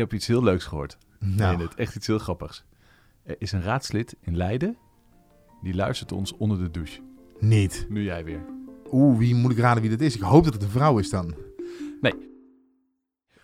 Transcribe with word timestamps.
heb 0.00 0.12
iets 0.12 0.26
heel 0.26 0.42
leuks 0.42 0.64
gehoord. 0.64 0.98
Nou, 1.18 1.56
Nee, 1.56 1.66
het 1.66 1.74
echt 1.74 1.96
iets 1.96 2.06
heel 2.06 2.18
grappigs. 2.18 2.64
Er 3.22 3.36
is 3.38 3.52
een 3.52 3.62
raadslid 3.62 4.16
in 4.20 4.36
Leiden. 4.36 4.76
Die 5.62 5.74
luistert 5.74 6.12
ons 6.12 6.36
onder 6.36 6.58
de 6.58 6.70
douche. 6.70 7.00
niet. 7.38 7.86
Nu 7.88 8.02
jij 8.02 8.24
weer. 8.24 8.40
Oeh, 8.92 9.18
wie 9.18 9.34
moet 9.34 9.52
ik 9.52 9.58
raden 9.58 9.82
wie 9.82 9.90
dat 9.90 10.00
is? 10.00 10.14
Ik 10.14 10.20
hoop 10.20 10.44
dat 10.44 10.52
het 10.52 10.62
een 10.62 10.68
vrouw 10.68 10.98
is 10.98 11.10
dan. 11.10 11.34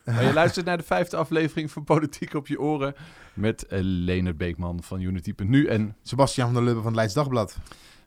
Maar 0.05 0.25
je 0.25 0.33
luistert 0.33 0.67
naar 0.67 0.77
de 0.77 0.83
vijfde 0.83 1.17
aflevering 1.17 1.71
van 1.71 1.85
Politiek 1.85 2.35
op 2.35 2.47
je 2.47 2.61
oren. 2.61 2.95
Met 3.35 3.65
uh, 3.65 3.79
Leonard 3.83 4.37
Beekman 4.37 4.83
van 4.83 5.01
Unity.nu. 5.01 5.67
En 5.67 5.97
Sebastian 6.03 6.47
van 6.47 6.55
der 6.55 6.65
Lubbe 6.65 6.81
van 6.81 6.91
het 6.91 6.97
Leids 6.97 7.15
Dagblad. 7.15 7.57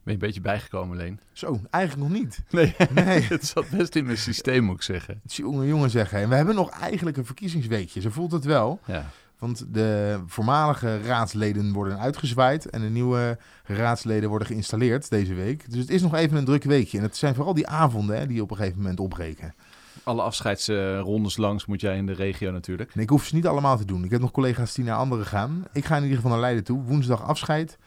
Ben 0.09 0.17
je 0.17 0.23
een 0.23 0.41
beetje 0.41 0.49
bijgekomen, 0.51 0.97
Leen? 0.97 1.19
Zo, 1.33 1.59
eigenlijk 1.69 2.09
nog 2.09 2.19
niet. 2.21 2.41
Nee, 2.49 2.75
Nee. 2.93 3.21
het 3.29 3.45
zat 3.45 3.69
best 3.69 3.95
in 3.95 4.05
mijn 4.05 4.17
systeem, 4.17 4.63
moet 4.63 4.75
ik 4.75 4.81
zeggen. 4.81 5.19
Het 5.21 5.31
is 5.31 5.37
jonge 5.37 5.67
jongen 5.67 5.89
zeggen. 5.89 6.19
En 6.19 6.29
we 6.29 6.35
hebben 6.35 6.55
nog 6.55 6.69
eigenlijk 6.69 7.17
een 7.17 7.25
verkiezingsweekje. 7.25 8.01
Zo 8.01 8.09
voelt 8.09 8.31
het 8.31 8.45
wel. 8.45 8.79
Ja. 8.85 9.05
Want 9.39 9.65
de 9.73 10.19
voormalige 10.25 11.01
raadsleden 11.01 11.73
worden 11.73 11.99
uitgezwaaid. 11.99 12.69
En 12.69 12.81
de 12.81 12.89
nieuwe 12.89 13.37
raadsleden 13.63 14.29
worden 14.29 14.47
geïnstalleerd 14.47 15.09
deze 15.09 15.33
week. 15.33 15.71
Dus 15.71 15.79
het 15.79 15.89
is 15.89 16.01
nog 16.01 16.15
even 16.15 16.37
een 16.37 16.45
druk 16.45 16.63
weekje. 16.63 16.97
En 16.97 17.03
het 17.03 17.17
zijn 17.17 17.35
vooral 17.35 17.53
die 17.53 17.67
avonden 17.67 18.17
hè, 18.17 18.27
die 18.27 18.41
op 18.41 18.51
een 18.51 18.57
gegeven 18.57 18.77
moment 18.81 18.99
opbreken. 18.99 19.53
Alle 20.03 20.21
afscheidsrondes 20.21 21.37
langs 21.37 21.65
moet 21.65 21.81
jij 21.81 21.97
in 21.97 22.05
de 22.05 22.13
regio 22.13 22.51
natuurlijk. 22.51 22.91
En 22.93 23.01
ik 23.01 23.09
hoef 23.09 23.25
ze 23.25 23.35
niet 23.35 23.47
allemaal 23.47 23.77
te 23.77 23.85
doen. 23.85 24.03
Ik 24.03 24.11
heb 24.11 24.21
nog 24.21 24.31
collega's 24.31 24.73
die 24.73 24.85
naar 24.85 24.97
anderen 24.97 25.25
gaan. 25.25 25.65
Ik 25.73 25.85
ga 25.85 25.95
in 25.95 26.01
ieder 26.01 26.17
geval 26.17 26.31
naar 26.31 26.41
Leiden 26.41 26.63
toe. 26.63 26.83
Woensdag 26.83 27.23
afscheid. 27.23 27.77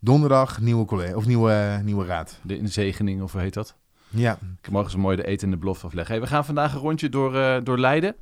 Donderdag 0.00 0.60
nieuwe, 0.60 0.84
collega, 0.84 1.14
of 1.16 1.26
nieuwe, 1.26 1.80
nieuwe 1.84 2.04
raad. 2.06 2.38
De 2.42 2.58
inzegening, 2.58 3.22
of 3.22 3.32
hoe 3.32 3.40
heet 3.40 3.54
dat? 3.54 3.76
Ja, 4.08 4.38
Ik 4.62 4.88
zo 4.90 4.98
mooi 4.98 5.16
de 5.16 5.26
eten 5.26 5.44
en 5.46 5.50
de 5.50 5.56
belofte 5.60 5.86
afleggen. 5.86 6.14
Hey, 6.14 6.22
we 6.24 6.28
gaan 6.30 6.44
vandaag 6.44 6.72
een 6.74 6.80
rondje 6.80 7.08
door, 7.08 7.36
eh, 7.36 7.56
door 7.64 7.78
Leiden. 7.78 8.14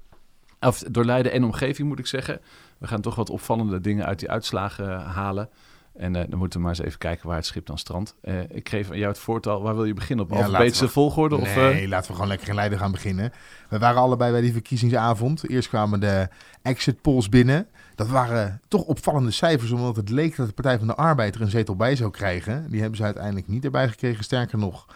Of 0.61 0.79
door 0.79 1.05
Leiden 1.05 1.33
en 1.33 1.45
omgeving, 1.45 1.89
moet 1.89 1.99
ik 1.99 2.07
zeggen. 2.07 2.41
We 2.79 2.87
gaan 2.87 3.01
toch 3.01 3.15
wat 3.15 3.31
opvallende 3.31 3.81
dingen 3.81 4.07
uit 4.07 4.19
die 4.19 4.31
uitslagen 4.31 5.01
halen. 5.01 5.49
En 5.95 6.17
eh, 6.17 6.25
dan 6.29 6.39
moeten 6.39 6.59
we 6.59 6.65
maar 6.67 6.75
eens 6.77 6.87
even 6.87 6.99
kijken 6.99 7.27
waar 7.27 7.37
het 7.37 7.47
schip 7.47 7.67
dan 7.67 7.79
strandt. 7.79 8.15
Eh, 8.21 8.35
ik 8.51 8.69
geef 8.69 8.91
aan 8.91 8.97
jou 8.99 9.09
het 9.09 9.19
voortal. 9.19 9.63
Waar 9.63 9.75
wil 9.75 9.85
je 9.85 9.95
beginnen? 9.95 10.25
Op 10.25 10.31
Ja, 10.31 10.37
alfabetische 10.45 10.85
we- 10.85 10.91
volgorde? 10.91 11.37
Of, 11.37 11.55
nee, 11.57 11.83
eh, 11.83 11.89
laten 11.89 12.07
we 12.09 12.13
gewoon 12.13 12.29
lekker 12.29 12.49
in 12.49 12.55
Leiden 12.55 12.79
gaan 12.79 12.93
beginnen. 12.93 13.33
We 13.69 13.79
waren 13.79 14.01
allebei 14.01 14.33
bij 14.33 14.41
die 14.41 14.53
verkiezingsavond. 14.53 15.49
Eerst 15.49 15.69
kwamen 15.69 16.01
de 16.01 16.29
exit 16.63 17.01
polls 17.01 17.29
binnen. 17.29 17.69
Dat 17.97 18.09
waren 18.09 18.61
toch 18.69 18.83
opvallende 18.83 19.31
cijfers, 19.31 19.71
omdat 19.71 19.97
het 19.97 20.09
leek 20.09 20.37
dat 20.37 20.47
de 20.47 20.53
Partij 20.53 20.79
van 20.79 20.87
de 20.87 20.95
Arbeid 20.95 21.35
er 21.35 21.41
een 21.41 21.51
zetel 21.51 21.77
bij 21.77 21.97
zou 21.97 22.11
krijgen. 22.11 22.71
Die 22.71 22.81
hebben 22.81 22.97
ze 22.97 23.05
uiteindelijk 23.05 23.49
niet 23.49 23.65
erbij 23.65 23.89
gekregen. 23.89 24.25
Sterker 24.25 24.59
nog, 24.59 24.87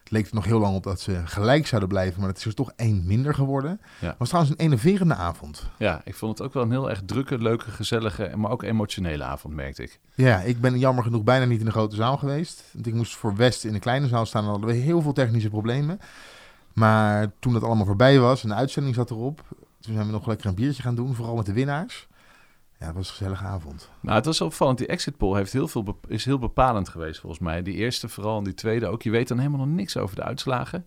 het 0.00 0.10
leek 0.10 0.26
er 0.26 0.34
nog 0.34 0.44
heel 0.44 0.58
lang 0.58 0.76
op 0.76 0.82
dat 0.82 1.00
ze 1.00 1.20
gelijk 1.24 1.66
zouden 1.66 1.88
blijven, 1.88 2.20
maar 2.20 2.28
het 2.28 2.38
is 2.38 2.44
er 2.44 2.54
toch 2.54 2.72
één 2.76 3.02
minder 3.06 3.34
geworden. 3.34 3.80
Ja. 4.00 4.08
Het 4.08 4.18
was 4.18 4.28
trouwens 4.28 4.54
een 4.56 4.64
enerverende 4.64 5.14
avond. 5.14 5.66
ja, 5.76 6.00
ik 6.04 6.14
vond 6.14 6.38
het 6.38 6.46
ook 6.46 6.54
wel 6.54 6.62
een 6.62 6.70
heel 6.70 6.90
erg 6.90 7.02
drukke, 7.06 7.38
leuke, 7.38 7.70
gezellige, 7.70 8.32
maar 8.36 8.50
ook 8.50 8.62
emotionele 8.62 9.24
avond, 9.24 9.54
merkte 9.54 9.82
ik. 9.82 10.00
Ja, 10.14 10.40
ik 10.40 10.60
ben 10.60 10.78
jammer 10.78 11.04
genoeg 11.04 11.22
bijna 11.24 11.44
niet 11.44 11.58
in 11.58 11.64
de 11.64 11.70
grote 11.70 11.96
zaal 11.96 12.16
geweest. 12.16 12.64
Want 12.72 12.86
ik 12.86 12.94
moest 12.94 13.16
voor 13.16 13.36
West 13.36 13.64
in 13.64 13.72
de 13.72 13.78
kleine 13.78 14.08
zaal 14.08 14.26
staan 14.26 14.44
en 14.44 14.50
hadden 14.50 14.68
we 14.68 14.74
heel 14.74 15.02
veel 15.02 15.12
technische 15.12 15.48
problemen. 15.48 16.00
Maar 16.72 17.32
toen 17.38 17.52
dat 17.52 17.62
allemaal 17.62 17.86
voorbij 17.86 18.18
was 18.18 18.42
en 18.42 18.48
de 18.48 18.54
uitzending 18.54 18.94
zat 18.94 19.10
erop, 19.10 19.42
toen 19.80 19.94
zijn 19.94 20.06
we 20.06 20.12
nog 20.12 20.26
lekker 20.26 20.46
een 20.46 20.54
biertje 20.54 20.82
gaan 20.82 20.94
doen, 20.94 21.14
vooral 21.14 21.36
met 21.36 21.46
de 21.46 21.52
winnaars. 21.52 22.08
Ja, 22.80 22.86
het 22.86 22.94
was 22.94 23.08
een 23.08 23.14
gezellige 23.14 23.44
avond. 23.44 23.90
Nou, 24.00 24.16
het 24.16 24.24
was 24.24 24.40
opvallend. 24.40 24.78
Die 24.78 24.86
exit 24.86 25.16
poll 25.16 25.36
heeft 25.36 25.52
heel 25.52 25.68
veel 25.68 26.00
is 26.08 26.24
heel 26.24 26.38
bepalend 26.38 26.88
geweest 26.88 27.20
volgens 27.20 27.40
mij. 27.42 27.62
Die 27.62 27.74
eerste 27.74 28.08
vooral 28.08 28.38
en 28.38 28.44
die 28.44 28.54
tweede 28.54 28.86
ook. 28.86 29.02
Je 29.02 29.10
weet 29.10 29.28
dan 29.28 29.38
helemaal 29.38 29.66
nog 29.66 29.76
niks 29.76 29.96
over 29.96 30.16
de 30.16 30.22
uitslagen. 30.22 30.86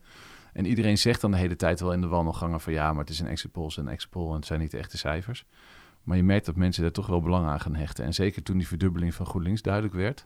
En 0.53 0.66
iedereen 0.66 0.97
zegt 0.97 1.22
dan 1.22 1.31
de 1.31 1.38
hele 1.38 1.55
tijd 1.55 1.80
wel 1.80 1.94
in 1.94 2.02
de 2.02 2.08
wandelgangen 2.08 2.61
van 2.61 2.73
ja, 2.73 2.91
maar 2.91 3.02
het 3.02 3.09
is 3.09 3.19
een 3.19 3.27
exit 3.27 3.52
poll, 3.52 3.72
een 3.75 3.88
exit 3.88 4.16
en 4.16 4.31
het 4.31 4.45
zijn 4.45 4.59
niet 4.59 4.72
de 4.72 4.77
echte 4.77 4.97
cijfers. 4.97 5.45
Maar 6.03 6.17
je 6.17 6.23
merkt 6.23 6.45
dat 6.45 6.55
mensen 6.55 6.81
daar 6.81 6.91
toch 6.91 7.08
wel 7.08 7.22
belang 7.22 7.47
aan 7.47 7.59
gaan 7.59 7.75
hechten. 7.75 8.05
En 8.05 8.13
zeker 8.13 8.44
toen 8.44 8.57
die 8.57 8.67
verdubbeling 8.67 9.13
van 9.13 9.25
GroenLinks 9.25 9.61
duidelijk 9.61 9.94
werd. 9.94 10.25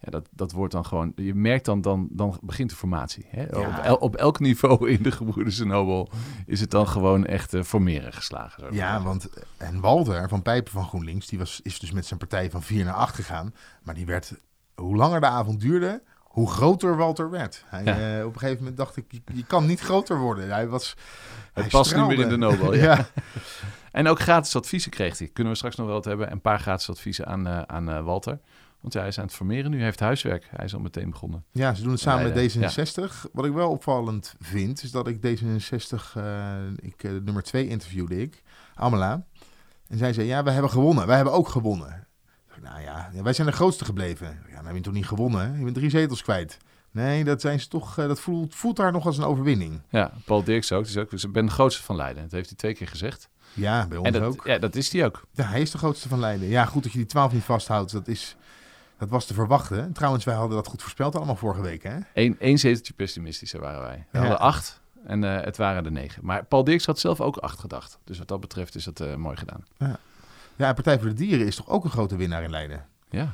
Ja, 0.00 0.10
dat, 0.10 0.28
dat 0.30 0.52
wordt 0.52 0.72
dan 0.72 0.84
gewoon... 0.84 1.12
Je 1.16 1.34
merkt 1.34 1.64
dan, 1.64 1.80
dan, 1.80 2.08
dan 2.10 2.38
begint 2.42 2.70
de 2.70 2.76
formatie. 2.76 3.26
Hè? 3.28 3.42
Ja. 3.42 3.68
Op, 3.68 3.84
el- 3.84 3.96
op 3.96 4.16
elk 4.16 4.40
niveau 4.40 4.90
in 4.90 5.02
de 5.02 5.10
Gebroeders 5.10 5.58
Nobel 5.58 6.10
is 6.46 6.60
het 6.60 6.70
dan 6.70 6.88
gewoon 6.88 7.24
echt 7.26 7.54
uh, 7.54 7.62
formeren 7.62 8.12
geslagen. 8.12 8.64
ik 8.66 8.72
Ja, 8.72 9.02
want 9.02 9.28
en 9.56 9.80
Walter 9.80 10.28
van 10.28 10.42
Pijpen 10.42 10.72
van 10.72 10.84
GroenLinks, 10.84 11.26
die 11.26 11.38
was, 11.38 11.60
is 11.62 11.78
dus 11.78 11.92
met 11.92 12.06
zijn 12.06 12.18
partij 12.18 12.50
van 12.50 12.62
4 12.62 12.84
naar 12.84 12.94
8 12.94 13.14
gegaan. 13.14 13.54
Maar 13.82 13.94
die 13.94 14.06
werd, 14.06 14.32
hoe 14.74 14.96
langer 14.96 15.20
de 15.20 15.26
avond 15.26 15.60
duurde, 15.60 16.02
hoe 16.22 16.50
groter 16.50 16.96
Walter 16.96 17.30
werd. 17.30 17.64
Hij, 17.66 17.84
Ja. 17.84 18.18
eh, 18.18 18.26
op 18.26 18.32
een 18.32 18.38
gegeven 18.38 18.58
moment 18.58 18.76
dacht 18.76 18.96
ik, 18.96 19.04
je, 19.08 19.20
je 19.34 19.44
kan 19.44 19.66
niet 19.66 19.80
groter 19.80 20.18
worden. 20.18 20.48
Hij 20.50 20.68
was... 20.68 20.90
Het 21.52 21.64
hij 21.64 21.66
past 21.68 21.96
niet 21.96 22.06
meer 22.06 22.18
in 22.20 22.28
de 22.28 22.34
straalde. 22.34 22.56
Nobel, 22.56 22.74
ja. 22.82 22.82
ja. 22.96 23.06
En 23.92 24.08
ook 24.08 24.20
gratis 24.20 24.56
adviezen 24.56 24.90
kreeg 24.90 25.18
hij. 25.18 25.28
Kunnen 25.28 25.52
we 25.52 25.58
straks 25.58 25.76
nog 25.76 25.86
wel 25.86 25.94
wat 25.94 26.04
hebben. 26.04 26.32
Een 26.32 26.40
paar 26.40 26.60
gratis 26.60 26.90
adviezen 26.90 27.26
aan, 27.26 27.46
eh, 27.46 27.62
aan 27.62 27.90
eh, 27.90 28.04
Walter. 28.04 28.38
Want 28.86 28.98
ja, 28.98 29.04
hij 29.04 29.14
is 29.14 29.18
aan 29.18 29.24
het 29.24 29.34
formeren 29.34 29.70
nu. 29.70 29.76
Hij 29.76 29.86
heeft 29.86 30.00
huiswerk. 30.00 30.46
Hij 30.50 30.64
is 30.64 30.74
al 30.74 30.80
meteen 30.80 31.10
begonnen. 31.10 31.44
Ja, 31.50 31.74
ze 31.74 31.82
doen 31.82 31.90
het 31.90 32.00
samen 32.00 32.32
met 32.32 32.56
D66. 32.56 33.30
Wat 33.32 33.44
ik 33.44 33.52
wel 33.52 33.70
opvallend 33.70 34.34
vind, 34.40 34.82
is 34.82 34.90
dat 34.90 35.08
ik 35.08 35.16
D66, 35.16 36.16
eh, 36.16 36.54
ik, 36.76 37.02
eh, 37.04 37.10
nummer 37.10 37.42
2 37.42 37.68
interviewde 37.68 38.20
ik, 38.20 38.42
Amela. 38.74 39.26
En 39.88 39.98
zij 39.98 40.12
zei, 40.12 40.26
ja, 40.26 40.42
we 40.42 40.50
hebben 40.50 40.70
gewonnen. 40.70 41.06
Wij 41.06 41.16
hebben 41.16 41.34
ook 41.34 41.48
gewonnen. 41.48 42.06
Ik 42.54 42.62
Nou 42.62 42.80
ja, 42.80 43.10
wij 43.22 43.32
zijn 43.32 43.46
de 43.46 43.52
grootste 43.52 43.84
gebleven. 43.84 44.26
Ja, 44.48 44.56
maar 44.56 44.66
heb 44.66 44.74
je 44.74 44.80
toch 44.80 44.92
niet 44.92 45.06
gewonnen? 45.06 45.40
hè? 45.40 45.58
Je 45.58 45.64
bent 45.64 45.74
drie 45.74 45.90
zetels 45.90 46.22
kwijt. 46.22 46.58
Nee, 46.90 47.24
dat, 47.24 47.40
zijn 47.40 47.60
ze 47.60 47.68
toch, 47.68 47.98
eh, 47.98 48.06
dat 48.06 48.20
voelt, 48.20 48.54
voelt 48.54 48.76
daar 48.76 48.92
nog 48.92 49.06
als 49.06 49.18
een 49.18 49.24
overwinning. 49.24 49.80
Ja, 49.88 50.12
Paul 50.24 50.44
Dirks 50.44 50.72
ook. 50.72 50.84
Dus 50.84 50.96
ook 50.96 51.12
ik 51.12 51.32
ben 51.32 51.46
de 51.46 51.52
grootste 51.52 51.82
van 51.82 51.96
Leiden. 51.96 52.22
Dat 52.22 52.32
heeft 52.32 52.48
hij 52.48 52.56
twee 52.56 52.74
keer 52.74 52.88
gezegd. 52.88 53.28
Ja, 53.52 53.86
bij 53.86 53.98
ons 53.98 54.06
En 54.06 54.12
dat, 54.12 54.22
ook. 54.22 54.46
ja, 54.46 54.58
dat 54.58 54.74
is 54.74 54.92
hij 54.92 55.04
ook. 55.04 55.26
Ja, 55.32 55.44
hij 55.44 55.60
is 55.60 55.70
de 55.70 55.78
grootste 55.78 56.08
van 56.08 56.20
Leiden. 56.20 56.48
Ja, 56.48 56.64
goed 56.64 56.82
dat 56.82 56.92
je 56.92 56.98
die 56.98 57.06
12 57.06 57.32
niet 57.32 57.42
vasthoudt. 57.42 57.92
Dat, 57.92 58.08
is, 58.08 58.36
dat 58.98 59.08
was 59.08 59.26
te 59.26 59.34
verwachten. 59.34 59.92
Trouwens, 59.92 60.24
wij 60.24 60.34
hadden 60.34 60.56
dat 60.56 60.66
goed 60.66 60.82
voorspeld 60.82 61.16
allemaal 61.16 61.36
vorige 61.36 61.62
week, 61.62 61.82
hè? 61.82 61.98
Eén, 62.14 62.36
één 62.38 62.58
zeteltje 62.58 62.92
pessimistischer 62.92 63.60
waren 63.60 63.80
wij. 63.80 64.06
We 64.10 64.18
Ja. 64.18 64.20
hadden 64.20 64.38
acht 64.40 64.80
en 65.06 65.24
eh, 65.24 65.44
het 65.44 65.56
waren 65.56 65.84
er 65.84 65.92
negen. 65.92 66.24
Maar 66.24 66.44
Paul 66.44 66.64
Dirks 66.64 66.86
had 66.86 66.98
zelf 66.98 67.20
ook 67.20 67.36
acht 67.36 67.58
gedacht. 67.60 67.98
Dus 68.04 68.18
wat 68.18 68.28
dat 68.28 68.40
betreft 68.40 68.74
is 68.74 68.84
dat 68.84 69.00
eh, 69.00 69.14
mooi 69.14 69.36
gedaan. 69.36 69.64
Ja, 70.56 70.68
en 70.68 70.74
Partij 70.74 70.98
voor 70.98 71.08
de 71.08 71.14
Dieren 71.14 71.46
is 71.46 71.56
toch 71.56 71.68
ook 71.68 71.84
een 71.84 71.90
grote 71.90 72.16
winnaar 72.16 72.42
in 72.42 72.50
Leiden? 72.50 72.84
Ja, 73.10 73.32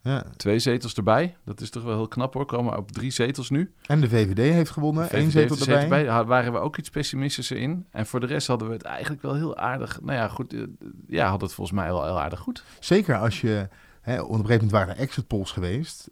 Ja. 0.00 0.24
twee 0.36 0.58
zetels 0.58 0.94
erbij. 0.94 1.36
Dat 1.44 1.60
is 1.60 1.70
toch 1.70 1.82
wel 1.82 1.94
heel 1.96 2.08
knap 2.08 2.34
hoor. 2.34 2.46
Komen 2.46 2.76
op 2.76 2.92
drie 2.92 3.10
zetels 3.10 3.50
nu. 3.50 3.72
En 3.86 4.00
de 4.00 4.08
VVD 4.08 4.52
heeft 4.52 4.70
gewonnen. 4.70 5.04
VVD 5.08 5.12
Eén 5.22 5.30
zetel 5.30 5.56
erbij. 5.76 6.04
Daar 6.04 6.24
waren 6.26 6.52
we 6.52 6.58
ook 6.58 6.76
iets 6.76 6.90
pessimistischer 6.90 7.56
in. 7.56 7.86
En 7.90 8.06
voor 8.06 8.20
de 8.20 8.26
rest 8.26 8.46
hadden 8.46 8.68
we 8.68 8.74
het 8.74 8.82
eigenlijk 8.82 9.22
wel 9.22 9.34
heel 9.34 9.56
aardig. 9.56 10.00
Nou 10.00 10.12
ja, 10.18 10.28
goed. 10.28 10.52
eh, 10.52 10.60
Ja, 11.08 11.28
hadden 11.28 11.46
het 11.46 11.56
volgens 11.56 11.76
mij 11.78 11.86
wel 11.88 12.04
heel 12.04 12.20
aardig 12.20 12.38
goed. 12.40 12.64
Zeker 12.80 13.18
als 13.18 13.40
je... 13.40 13.68
Hè, 14.04 14.20
op 14.20 14.28
een 14.28 14.34
gegeven 14.34 14.52
moment 14.54 14.70
waren 14.70 14.94
er 14.94 15.00
exit 15.00 15.26
polls 15.26 15.52
geweest. 15.52 16.10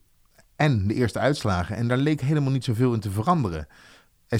En 0.56 0.86
de 0.86 0.94
eerste 0.94 1.18
uitslagen. 1.18 1.76
En 1.76 1.88
daar 1.88 1.96
leek 1.98 2.20
helemaal 2.20 2.50
niet 2.50 2.64
zoveel 2.64 2.94
in 2.94 3.00
te 3.00 3.10
veranderen. 3.10 3.66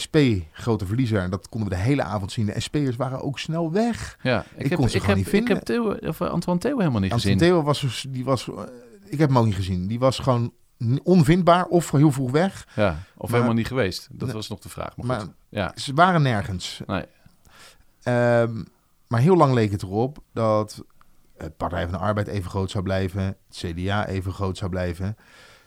SP, 0.02 0.16
grote 0.52 0.86
verliezer. 0.86 1.30
Dat 1.30 1.48
konden 1.48 1.68
we 1.68 1.74
de 1.74 1.80
hele 1.80 2.02
avond 2.02 2.32
zien. 2.32 2.46
De 2.46 2.60
SP'ers 2.60 2.96
waren 2.96 3.22
ook 3.22 3.38
snel 3.38 3.72
weg. 3.72 4.18
Ja, 4.22 4.44
Ik 4.56 4.70
kon 4.70 4.88
ze 4.88 4.96
ik 4.96 5.00
gewoon 5.02 5.06
heb, 5.06 5.16
niet 5.16 5.28
vinden. 5.28 5.50
Ik 5.50 5.56
heb 5.56 5.64
Theo, 5.64 6.08
of 6.08 6.20
eh, 6.20 6.28
Antoine 6.30 6.60
Theo 6.60 6.78
helemaal 6.78 7.00
niet 7.00 7.12
Anton 7.12 7.30
gezien. 7.30 7.48
Theo 7.48 7.62
was, 7.62 7.80
dus- 7.80 8.06
die 8.08 8.24
was... 8.24 8.48
eh, 8.48 8.62
Ik 9.04 9.18
heb 9.18 9.28
hem 9.28 9.38
ook 9.38 9.44
niet 9.44 9.54
gezien. 9.54 9.86
Die 9.86 9.98
was 9.98 10.18
gewoon 10.18 10.52
onvindbaar 11.02 11.64
of 11.66 11.90
heel 11.90 12.12
vroeg 12.12 12.30
weg. 12.30 12.66
Ja, 12.74 12.88
of 13.16 13.22
Maar- 13.22 13.30
helemaal 13.30 13.54
niet 13.54 13.66
geweest. 13.66 14.08
Dat 14.12 14.32
was 14.32 14.48
nog 14.48 14.58
de 14.58 14.68
vraag. 14.68 14.96
Maar, 14.96 15.06
Maar 15.06 15.20
goed. 15.20 15.30
Ja, 15.48 15.72
ze 15.76 15.94
waren 15.94 16.22
nergens. 16.22 16.80
nee. 16.86 17.04
Ehm, 18.02 18.62
maar 19.08 19.20
heel 19.20 19.36
lang 19.36 19.54
leek 19.54 19.70
het 19.72 19.82
erop 19.82 20.18
dat 20.32 20.84
het 21.36 21.56
Partij 21.56 21.82
van 21.82 21.92
de 21.92 21.98
Arbeid 21.98 22.26
even 22.26 22.50
groot 22.50 22.70
zou 22.70 22.84
blijven, 22.84 23.22
het 23.22 23.36
CDA 23.50 24.06
even 24.06 24.32
groot 24.32 24.56
zou 24.56 24.70
blijven, 24.70 25.16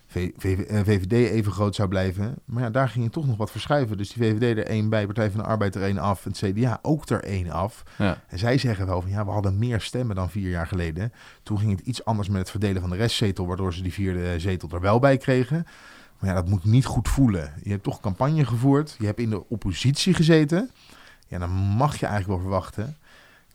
V- 0.07 0.29
V- 0.37 0.59
eh, 0.59 0.79
VVD 0.83 1.11
even 1.11 1.51
groot 1.51 1.75
zou 1.75 1.89
blijven. 1.89 2.35
Maar 2.45 2.63
ja, 2.63 2.69
daar 2.69 2.89
ging 2.89 3.03
je 3.03 3.09
toch 3.09 3.27
nog 3.27 3.37
wat 3.37 3.51
verschuiven. 3.51 3.97
Dus 3.97 4.13
die 4.13 4.23
VVD 4.23 4.57
er 4.57 4.65
één 4.65 4.89
bij, 4.89 5.05
Partij 5.05 5.31
van 5.31 5.39
de 5.39 5.45
Arbeid 5.45 5.75
er 5.75 5.83
één 5.83 5.97
af, 5.97 6.23
het 6.23 6.37
CDA 6.37 6.79
ook 6.81 7.09
er 7.09 7.23
één 7.23 7.49
af. 7.49 7.83
Ja. 7.97 8.21
En 8.27 8.39
zij 8.39 8.57
zeggen 8.57 8.85
wel 8.85 9.01
van 9.01 9.09
ja, 9.09 9.25
we 9.25 9.31
hadden 9.31 9.57
meer 9.57 9.81
stemmen 9.81 10.15
dan 10.15 10.29
vier 10.29 10.49
jaar 10.49 10.67
geleden. 10.67 11.13
Toen 11.43 11.59
ging 11.59 11.71
het 11.71 11.79
iets 11.79 12.05
anders 12.05 12.27
met 12.29 12.37
het 12.37 12.49
verdelen 12.49 12.81
van 12.81 12.89
de 12.89 12.95
restzetel, 12.95 13.47
waardoor 13.47 13.73
ze 13.73 13.81
die 13.81 13.93
vierde 13.93 14.39
zetel 14.39 14.69
er 14.71 14.81
wel 14.81 14.99
bij 14.99 15.17
kregen. 15.17 15.65
Maar 16.19 16.29
ja, 16.29 16.35
dat 16.35 16.49
moet 16.49 16.63
niet 16.63 16.85
goed 16.85 17.09
voelen. 17.09 17.53
Je 17.63 17.69
hebt 17.69 17.83
toch 17.83 17.99
campagne 17.99 18.45
gevoerd, 18.45 18.95
je 18.99 19.05
hebt 19.05 19.19
in 19.19 19.29
de 19.29 19.49
oppositie 19.49 20.13
gezeten. 20.13 20.71
Ja, 21.27 21.39
dan 21.39 21.49
mag 21.51 21.99
je 21.99 22.05
eigenlijk 22.05 22.39
wel 22.39 22.49
verwachten 22.49 22.97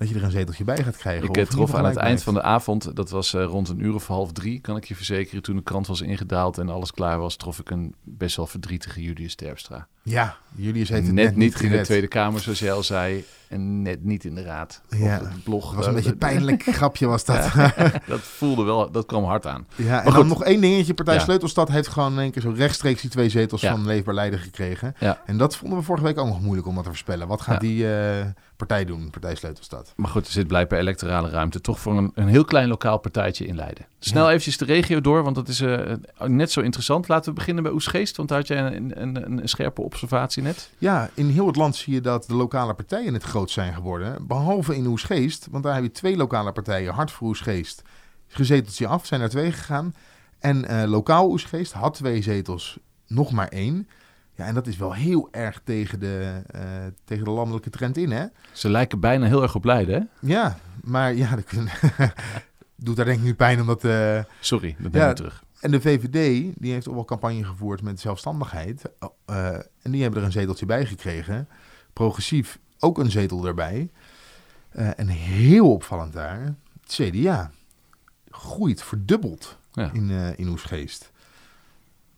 dat 0.00 0.08
je 0.08 0.14
er 0.14 0.24
een 0.24 0.30
zeteltje 0.30 0.64
bij 0.64 0.82
gaat 0.82 0.96
krijgen. 0.96 1.28
Ik 1.28 1.36
eh, 1.36 1.44
trof 1.44 1.74
aan 1.74 1.84
het 1.84 1.96
eind 1.96 2.22
van 2.22 2.34
de 2.34 2.42
avond, 2.42 2.96
dat 2.96 3.10
was 3.10 3.34
eh, 3.34 3.44
rond 3.44 3.68
een 3.68 3.84
uur 3.84 3.94
of 3.94 4.06
half 4.06 4.32
drie, 4.32 4.60
kan 4.60 4.76
ik 4.76 4.84
je 4.84 4.94
verzekeren. 4.94 5.42
Toen 5.42 5.56
de 5.56 5.62
krant 5.62 5.86
was 5.86 6.00
ingedaald 6.00 6.58
en 6.58 6.68
alles 6.68 6.92
klaar 6.92 7.18
was, 7.18 7.36
trof 7.36 7.58
ik 7.58 7.70
een 7.70 7.94
best 8.02 8.36
wel 8.36 8.46
verdrietige 8.46 9.02
Julius 9.02 9.34
Terpstra. 9.34 9.86
Ja, 10.02 10.36
jullie 10.54 10.78
heeft 10.78 11.06
het 11.06 11.12
Net, 11.12 11.36
niet 11.36 11.60
in 11.60 11.70
de. 11.70 11.80
Tweede 11.80 12.06
Kamer, 12.06 12.40
zoals 12.40 12.58
jij 12.58 12.72
al 12.72 12.82
zei. 12.82 13.24
En 13.50 13.82
net 13.82 14.04
niet 14.04 14.24
in 14.24 14.34
de 14.34 14.42
raad. 14.42 14.80
Ja, 14.88 15.06
het 15.06 15.44
blog. 15.44 15.66
Dat 15.66 15.74
was 15.74 15.84
een 15.84 15.90
eh, 15.90 15.96
beetje 15.96 16.10
een 16.10 16.18
pijnlijk 16.18 16.62
grapje 16.76 17.06
was 17.06 17.24
dat. 17.24 17.52
dat 18.06 18.20
voelde 18.20 18.62
wel, 18.62 18.90
dat 18.90 19.06
kwam 19.06 19.24
hard 19.24 19.46
aan. 19.46 19.66
Ja, 19.74 19.98
en 19.98 20.06
goed. 20.06 20.14
dan 20.14 20.28
nog 20.28 20.44
één 20.44 20.60
dingetje. 20.60 20.94
Partij 20.94 21.14
Ja. 21.14 21.20
Sleutelstad 21.20 21.68
heeft 21.68 21.88
gewoon 21.88 22.12
in 22.12 22.18
één 22.18 22.30
keer 22.30 22.42
zo 22.42 22.52
rechtstreeks 22.56 23.00
die 23.00 23.10
twee 23.10 23.28
zetels 23.28 23.60
van 23.60 23.86
Leefbaar 23.86 24.14
Leiden 24.14 24.38
gekregen. 24.38 24.94
Ja. 24.98 25.22
En 25.26 25.38
dat 25.38 25.56
vonden 25.56 25.78
we 25.78 25.84
vorige 25.84 26.04
week 26.04 26.18
ook 26.18 26.26
nog 26.26 26.40
moeilijk 26.40 26.66
om 26.66 26.74
dat 26.74 26.82
te 26.82 26.88
voorspellen. 26.88 27.28
Wat 27.28 27.40
gaat 27.40 27.60
die 27.60 27.94
eh, 27.94 28.26
partij 28.56 28.84
doen, 28.84 29.10
Partij 29.10 29.34
Sleutelstad? 29.34 29.92
Maar 29.96 30.10
goed, 30.10 30.26
er 30.26 30.32
zit 30.32 30.46
blijkbaar 30.46 30.78
electorale 30.78 31.28
ruimte 31.28 31.60
toch 31.60 31.80
voor 31.80 31.96
een, 31.96 32.12
een 32.14 32.28
heel 32.28 32.44
klein 32.44 32.68
lokaal 32.68 32.98
partijtje 32.98 33.46
in 33.46 33.56
Leiden. 33.56 33.86
Snel 33.98 34.28
eventjes 34.28 34.58
de 34.58 34.64
regio 34.64 35.00
door, 35.00 35.22
want 35.22 35.36
dat 35.36 35.48
is 35.48 35.60
eh, 35.60 35.78
net 36.26 36.50
zo 36.50 36.60
interessant. 36.60 37.08
Laten 37.08 37.28
we 37.28 37.38
beginnen 37.38 37.62
bij 37.62 37.72
Oesgeest, 37.72 38.16
want 38.16 38.28
daar 38.28 38.38
had 38.38 38.46
jij 38.46 38.58
een, 38.58 39.02
een, 39.02 39.24
een, 39.24 39.38
een 39.42 39.48
scherpe 39.48 39.80
observatie 39.80 40.42
net. 40.42 40.70
Ja, 40.78 41.10
in 41.14 41.28
heel 41.28 41.46
het 41.46 41.56
land 41.56 41.76
zie 41.76 41.94
je 41.94 42.00
dat 42.00 42.24
de 42.26 42.34
lokale 42.34 42.74
partijen 42.74 43.14
het 43.14 43.22
groot 43.22 43.39
zijn 43.48 43.74
geworden. 43.74 44.26
Behalve 44.26 44.76
in 44.76 44.86
Oesgeest, 44.86 45.46
want 45.50 45.64
daar 45.64 45.74
heb 45.74 45.82
je 45.82 45.90
twee 45.90 46.16
lokale 46.16 46.52
partijen. 46.52 46.92
Hart 46.94 47.10
voor 47.10 47.28
Oesgeest, 47.28 47.82
zeteltje 48.26 48.86
af, 48.86 49.06
zijn 49.06 49.20
er 49.20 49.28
twee 49.28 49.52
gegaan. 49.52 49.94
En 50.38 50.64
eh, 50.64 50.88
lokaal 50.88 51.30
Oesgeest 51.30 51.72
had 51.72 51.94
twee 51.94 52.22
zetels, 52.22 52.78
nog 53.06 53.30
maar 53.32 53.48
één. 53.48 53.88
Ja, 54.34 54.46
en 54.46 54.54
dat 54.54 54.66
is 54.66 54.76
wel 54.76 54.94
heel 54.94 55.28
erg 55.30 55.60
tegen 55.64 56.00
de, 56.00 56.42
eh, 56.46 56.62
tegen 57.04 57.24
de 57.24 57.30
landelijke 57.30 57.70
trend 57.70 57.96
in, 57.96 58.10
hè? 58.10 58.24
Ze 58.52 58.70
lijken 58.70 59.00
bijna 59.00 59.26
heel 59.26 59.42
erg 59.42 59.54
op 59.54 59.64
Leiden, 59.64 59.94
hè? 59.94 60.28
Ja, 60.28 60.58
maar 60.82 61.14
ja, 61.14 61.36
dat 61.36 61.44
doet 62.76 62.96
daar 62.96 63.04
denk 63.04 63.18
ik 63.18 63.24
nu 63.24 63.34
pijn 63.34 63.60
omdat... 63.60 63.84
eh, 63.84 64.18
Sorry, 64.40 64.76
dat 64.78 64.92
Ja. 64.94 65.10
ik 65.10 65.16
terug. 65.16 65.44
en 65.60 65.70
de 65.70 65.80
VVD, 65.80 66.52
die 66.58 66.72
heeft 66.72 66.88
ook 66.88 66.94
wel 66.94 67.04
campagne 67.04 67.44
gevoerd 67.44 67.82
met 67.82 68.00
zelfstandigheid. 68.00 68.82
En 69.82 69.90
die 69.90 70.02
hebben 70.02 70.20
er 70.20 70.26
een 70.26 70.32
zeteltje 70.32 70.66
bij 70.66 70.86
gekregen. 70.86 71.48
Progressief 71.92 72.58
ook 72.80 72.98
een 72.98 73.10
zetel 73.10 73.46
erbij. 73.46 73.90
Eh, 74.70 74.98
en 74.98 75.08
heel 75.08 75.72
opvallend 75.72 76.12
daar, 76.12 76.54
het 76.80 76.92
CDA 76.92 77.50
groeit, 78.30 78.82
verdubbeld 78.82 79.58
Ja. 79.72 79.90
in, 79.92 80.10
eh 80.10 80.38
in 80.38 80.48
Oesgeest. 80.48 81.10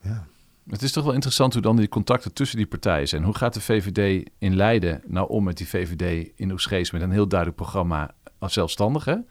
Ja. 0.00 0.26
Het 0.68 0.82
is 0.82 0.92
toch 0.92 1.04
wel 1.04 1.12
interessant 1.12 1.52
hoe 1.52 1.62
dan 1.62 1.76
die 1.76 1.88
contacten 1.88 2.32
tussen 2.32 2.56
die 2.56 2.66
partijen 2.66 3.08
zijn. 3.08 3.24
Hoe 3.24 3.36
gaat 3.36 3.54
de 3.54 3.60
VVD 3.60 4.30
in 4.38 4.56
Leiden 4.56 5.02
nou 5.06 5.28
om 5.28 5.44
met 5.44 5.56
die 5.56 5.68
VVD 5.68 6.30
in 6.36 6.50
Oesgeest 6.50 6.92
met 6.92 7.02
een 7.02 7.10
heel 7.10 7.28
duidelijk 7.28 7.60
programma 7.60 8.14
als 8.38 8.52
zelfstandige? 8.52 9.24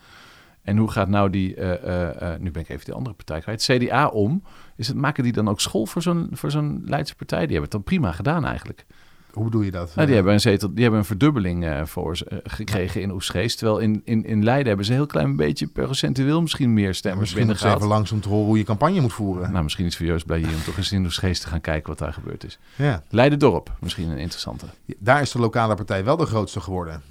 En 0.61 0.77
hoe 0.77 0.91
gaat 0.91 1.07
nou 1.07 1.29
die, 1.29 1.55
eh, 1.55 2.39
nu 2.39 2.51
ben 2.51 2.61
ik 2.61 2.69
even 2.69 2.85
de 2.85 2.93
andere 2.93 3.15
partij 3.15 3.41
kwijt, 3.41 3.63
CDA 3.63 4.07
om? 4.07 4.43
Is 4.75 4.87
het, 4.87 4.97
maken 4.97 5.23
die 5.23 5.31
dan 5.33 5.47
ook 5.49 5.59
school 5.61 5.85
voor 5.85 6.01
zo'n, 6.01 6.29
voor 6.31 6.51
zo'n 6.51 6.81
Leidse 6.85 7.15
partij? 7.15 7.39
Die 7.39 7.47
hebben 7.51 7.63
het 7.63 7.71
dan 7.71 7.83
prima 7.83 8.11
gedaan 8.11 8.45
eigenlijk. 8.45 8.85
Hoe 9.33 9.43
bedoel 9.43 9.61
je 9.61 9.71
dat? 9.71 9.95
Nou, 9.95 10.05
die 10.05 10.15
hebben 10.15 10.33
een 10.33 10.39
zetel, 10.39 10.73
die 10.73 10.81
hebben 10.81 10.99
een 10.99 11.05
verdubbeling 11.05 11.65
eh, 11.65 11.85
voor 11.85 12.17
ze, 12.17 12.25
eh, 12.25 12.37
gekregen 12.43 13.01
in 13.01 13.11
Oesgeest. 13.11 13.57
Terwijl 13.57 13.79
in, 13.79 14.01
in, 14.03 14.25
in 14.25 14.43
Leiden 14.43 14.67
hebben 14.67 14.85
ze 14.85 14.91
een 14.91 14.97
heel 14.97 15.07
klein 15.07 15.35
beetje 15.35 15.67
percentueel 15.67 16.41
misschien 16.41 16.73
meer 16.73 16.95
stemmers 16.95 17.33
Misschien 17.33 17.47
nog 17.47 17.75
even 17.75 17.87
langs 17.87 18.11
om 18.11 18.21
te 18.21 18.29
horen 18.29 18.45
hoe 18.45 18.57
je 18.57 18.63
campagne 18.63 19.01
moet 19.01 19.13
voeren. 19.13 19.51
Nou, 19.51 19.63
misschien 19.63 19.85
is 19.85 19.93
het 19.93 20.01
voor 20.01 20.11
Joost 20.11 20.25
blij 20.25 20.37
hier 20.37 20.47
om 20.47 20.63
toch 20.63 20.77
eens 20.77 20.91
in 20.91 21.05
Oesgeest 21.05 21.41
te 21.41 21.47
gaan 21.47 21.61
kijken 21.61 21.89
wat 21.89 21.97
daar 21.97 22.13
gebeurd 22.13 22.43
is. 22.43 22.59
Ja. 22.75 23.03
Leiden-dorp, 23.09 23.71
misschien 23.79 24.09
een 24.09 24.17
interessante. 24.17 24.65
Daar 24.97 25.21
is 25.21 25.31
de 25.31 25.39
lokale 25.39 25.75
partij 25.75 26.03
wel 26.03 26.17
de 26.17 26.25
grootste 26.25 26.61
geworden. 26.61 27.01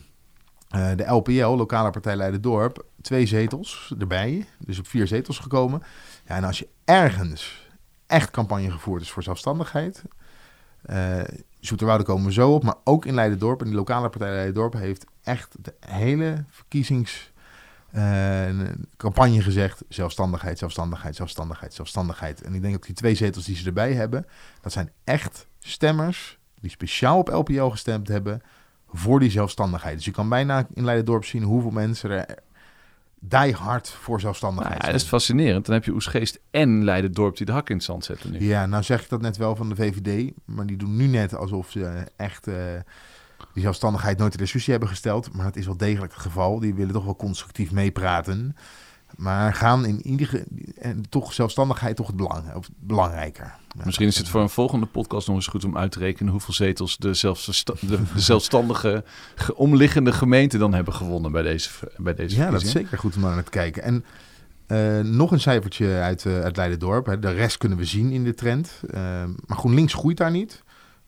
Eh, 0.69 0.91
de 0.97 1.05
LPL, 1.05 1.57
Lokale 1.57 1.91
Partij 1.91 2.17
Leiden-Dorp, 2.17 2.85
twee 3.03 3.27
zetels 3.27 3.95
erbij. 3.99 4.47
Dus 4.59 4.79
op 4.79 4.87
vier 4.87 5.07
zetels 5.07 5.39
gekomen. 5.39 5.83
Ja, 6.27 6.37
en 6.37 6.45
als 6.45 6.59
je 6.59 6.69
ergens 6.85 7.69
echt 8.07 8.31
campagne 8.31 8.71
gevoerd 8.71 9.03
is 9.03 9.11
voor 9.11 9.23
zelfstandigheid... 9.23 10.03
Zoeterwoude 11.61 12.05
komen 12.05 12.27
we 12.27 12.33
zo 12.33 12.55
op, 12.55 12.63
maar 12.63 12.75
ook 12.85 13.05
in 13.05 13.15
Leiden-Dorp. 13.15 13.61
En 13.61 13.67
die 13.67 13.75
Lokale 13.75 14.09
Partij 14.09 14.31
Leiden-Dorp 14.31 14.73
heeft 14.73 15.05
echt 15.23 15.57
de 15.61 15.75
hele 15.81 16.45
verkiezings... 16.49 17.33
eh, 17.91 19.43
gezegd, 19.43 19.85
zelfstandigheid, 19.89 20.59
zelfstandigheid, 20.59 21.17
zelfstandigheid, 21.17 21.75
zelfstandigheid. 21.75 22.43
En 22.43 22.55
ik 22.55 22.63
denk 22.63 22.75
dat 22.75 22.83
die 22.83 22.95
twee 22.95 23.15
zetels 23.15 23.45
die 23.45 23.57
ze 23.57 23.67
erbij 23.67 23.93
hebben, 23.93 24.27
dat 24.61 24.73
zijn 24.73 24.93
echt 25.05 25.47
stemmers 25.59 26.39
die 26.61 26.71
speciaal 26.71 27.19
op 27.19 27.29
LPL 27.29 27.69
gestemd 27.69 28.09
hebben 28.09 28.43
voor 28.89 29.21
die 29.21 29.31
zelfstandigheid. 29.31 29.97
Dus 29.97 30.05
je 30.05 30.11
kan 30.11 30.29
bijna 30.29 30.67
in 30.75 30.85
Leiden-dorp 30.85 31.25
zien 31.25 31.43
hoeveel 31.43 31.71
mensen 31.71 32.11
er 32.11 32.27
die 33.21 33.53
hard 33.53 33.91
voor 33.91 34.21
Nou 34.21 34.21
zelfstandigheid 34.21 34.75
ja, 34.75 34.81
zijn. 34.81 34.93
dat 34.93 35.03
is 35.03 35.09
fascinerend. 35.09 35.67
Dan 35.67 35.75
heb 35.75 35.85
je 35.85 35.93
Oesgeest 35.93 36.41
en 36.51 36.85
Leiden-dorp 36.85 37.37
die 37.37 37.47
de 37.47 37.53
hak 37.53 37.69
in 37.71 37.77
het 37.77 37.85
zand 37.85 38.05
zetten 38.05 38.31
nu. 38.31 38.41
Ja, 38.41 38.67
nou 38.67 38.83
zeg 38.83 39.03
ik 39.03 39.09
dat 39.09 39.21
net 39.21 39.37
wel 39.37 39.57
van 39.57 39.69
de 39.69 39.75
VVD, 39.75 40.31
maar 40.45 40.67
die 40.67 40.77
doen 40.77 40.97
nu 40.97 41.07
net 41.07 41.35
alsof 41.35 41.71
ze 41.71 42.07
echt 42.17 42.47
eh, 42.47 42.55
die 43.53 43.63
zelfstandigheid 43.63 44.19
nooit 44.19 44.33
in 44.33 44.39
discussie 44.39 44.71
hebben 44.71 44.89
gesteld. 44.89 45.33
Maar 45.33 45.45
dat 45.45 45.57
is 45.57 45.67
wel 45.67 45.77
degelijk 45.77 46.13
het 46.13 46.23
geval. 46.23 46.61
Die 46.61 46.75
willen 46.75 46.93
toch 46.93 47.05
wel 47.05 47.17
constructief 47.17 47.71
meepraten. 47.71 48.57
Maar 49.17 49.55
gaan 49.55 49.85
in 49.85 50.07
ieder 50.07 50.27
geval, 50.27 50.47
en 50.79 51.03
toch 51.09 51.33
zelfstandigheid 51.33 51.97
toch 51.97 52.07
het 52.07 52.17
belang, 52.17 52.55
of 52.55 52.69
belangrijker. 52.79 53.55
Misschien 53.85 54.07
is 54.07 54.19
het 54.19 54.29
voor 54.29 54.41
een 54.41 54.49
volgende 54.49 54.87
podcast 54.87 55.27
nog 55.27 55.37
eens 55.37 55.47
goed 55.47 55.65
om 55.65 55.77
uit 55.77 55.93
te 55.93 55.99
rekenen 55.99 56.33
hoeveel 56.33 56.55
zetels 56.55 56.97
de, 56.97 57.15
zelfsta- 57.15 57.75
de, 57.81 57.87
de 57.87 58.21
zelfstandige 58.31 59.05
ge- 59.35 59.57
omliggende 59.57 60.13
gemeenten 60.13 60.59
dan 60.59 60.75
hebben 60.75 60.95
gewonnen 60.95 61.33
bij 61.33 61.43
deze, 61.43 61.71
bij 61.97 62.15
deze 62.15 62.37
Ja, 62.37 62.51
dat 62.51 62.63
is 62.63 62.71
zeker 62.71 62.99
goed 62.99 63.15
om 63.17 63.21
naar 63.23 63.45
te 63.45 63.51
kijken. 63.51 63.83
En 63.83 64.05
eh, 64.67 64.99
nog 65.01 65.31
een 65.33 65.41
cijfertje 65.41 66.01
uit, 66.01 66.27
eh 66.27 66.41
uit 66.41 66.57
Leiden-dorp. 66.57 67.07
Hè. 67.07 67.19
De 67.19 67.31
rest 67.31 67.57
kunnen 67.59 67.79
we 67.79 67.85
zien 67.85 68.11
in 68.11 68.25
de 68.25 68.35
trend. 68.35 68.81
Eh, 68.91 69.01
maar 69.47 69.57
GroenLinks 69.59 69.95
groeit 69.95 70.17
daar 70.17 70.31
niet. 70.31 70.63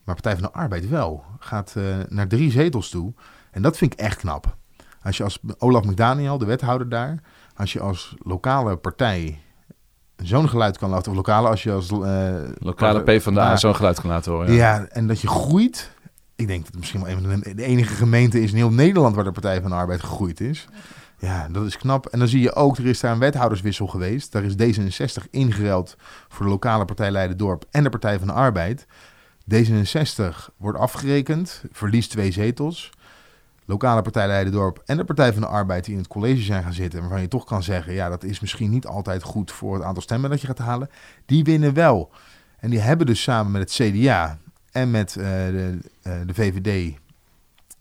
Maar 0.04 0.14
Partij 0.14 0.32
van 0.32 0.42
de 0.42 0.52
Arbeid 0.52 0.88
wel. 0.88 1.24
Gaat 1.38 1.74
naar 2.08 2.28
drie 2.28 2.50
zetels 2.50 2.88
toe. 2.90 3.12
En 3.50 3.62
dat 3.62 3.76
vind 3.76 3.92
ik 3.92 3.98
echt 3.98 4.16
knap. 4.16 4.56
Als 5.02 5.16
je 5.16 5.22
als 5.22 5.38
Olaf 5.58 5.84
McDaniel, 5.84 6.38
de 6.38 6.44
wethouder 6.44 6.88
daar... 6.88 7.22
als 7.56 7.72
je 7.72 7.80
als 7.80 8.14
lokale 8.18 8.76
partij 8.76 9.40
zo'n 10.16 10.48
geluid 10.48 10.78
kan 10.78 10.90
laten... 10.90 11.10
of 11.10 11.16
lokale 11.16 11.48
als 11.48 11.62
je 11.62 11.72
als... 11.72 11.90
eh, 11.90 12.34
Lokale 12.58 13.02
PvdA 13.02 13.50
Ja. 13.50 13.56
zo'n 13.56 13.76
geluid 13.76 14.00
kan 14.00 14.10
laten 14.10 14.32
horen. 14.32 14.52
ja. 14.52 14.86
en 14.88 15.06
dat 15.06 15.20
je 15.20 15.28
groeit. 15.28 15.90
Ik 16.36 16.46
denk 16.46 16.58
dat 16.58 16.68
het 16.70 16.78
misschien 16.78 17.00
wel 17.02 17.10
een 17.10 17.20
van 17.22 17.40
de, 17.40 17.54
de 17.54 17.62
enige 17.64 17.94
gemeente 17.94 18.40
is 18.42 18.50
in 18.50 18.56
heel 18.56 18.70
Nederland 18.72 19.14
waar 19.14 19.24
de 19.24 19.32
Partij 19.32 19.60
van 19.60 19.70
de 19.70 19.76
Arbeid 19.76 20.00
gegroeid 20.00 20.40
is. 20.40 20.66
Ja, 21.18 21.48
dat 21.48 21.66
is 21.66 21.76
knap. 21.78 22.06
En 22.06 22.18
dan 22.18 22.28
zie 22.28 22.40
je 22.40 22.54
ook, 22.54 22.78
er 22.78 22.86
is 22.86 23.00
daar 23.00 23.12
een 23.12 23.18
wethouderswissel 23.18 23.86
geweest. 23.86 24.32
Daar 24.32 24.42
is 24.44 24.54
D66 24.54 25.30
ingeruild 25.30 25.96
voor 26.28 26.44
de 26.46 26.50
lokale 26.52 26.84
partij 26.84 27.10
Leiden-Dorp 27.10 27.64
en 27.70 27.82
de 27.82 27.88
Partij 27.90 28.18
van 28.18 28.26
de 28.26 28.32
Arbeid. 28.34 28.86
D66 29.54 30.24
wordt 30.56 30.78
afgerekend, 30.78 31.62
verliest 31.72 32.10
twee 32.10 32.30
zetels. 32.32 32.90
Lokale 33.66 34.02
partij 34.02 34.26
Leiden-Dorp 34.26 34.82
en 34.84 34.96
de 34.96 35.04
Partij 35.04 35.32
van 35.32 35.42
de 35.42 35.48
Arbeid 35.48 35.84
die 35.84 35.92
in 35.94 35.98
het 35.98 36.08
college 36.08 36.42
zijn 36.42 36.62
gaan 36.62 36.72
zitten. 36.72 37.00
Waarvan 37.00 37.20
je 37.20 37.28
toch 37.28 37.44
kan 37.44 37.62
zeggen, 37.62 37.92
ja, 37.92 38.08
dat 38.08 38.24
is 38.24 38.40
misschien 38.40 38.70
niet 38.70 38.86
altijd 38.86 39.22
goed 39.22 39.52
voor 39.52 39.74
het 39.74 39.84
aantal 39.84 40.02
stemmen 40.02 40.30
dat 40.30 40.40
je 40.40 40.46
gaat 40.46 40.58
halen. 40.58 40.88
Die 41.26 41.44
winnen 41.44 41.74
wel. 41.74 42.10
En 42.58 42.70
die 42.70 42.80
hebben 42.80 43.06
dus 43.06 43.22
samen 43.22 43.52
met 43.52 43.60
het 43.62 43.72
CDA 43.72 44.38
en 44.72 44.90
met 44.90 45.16
eh, 45.16 45.24
de, 45.24 45.78
eh, 46.02 46.12
de 46.26 46.34
VVD 46.34 46.96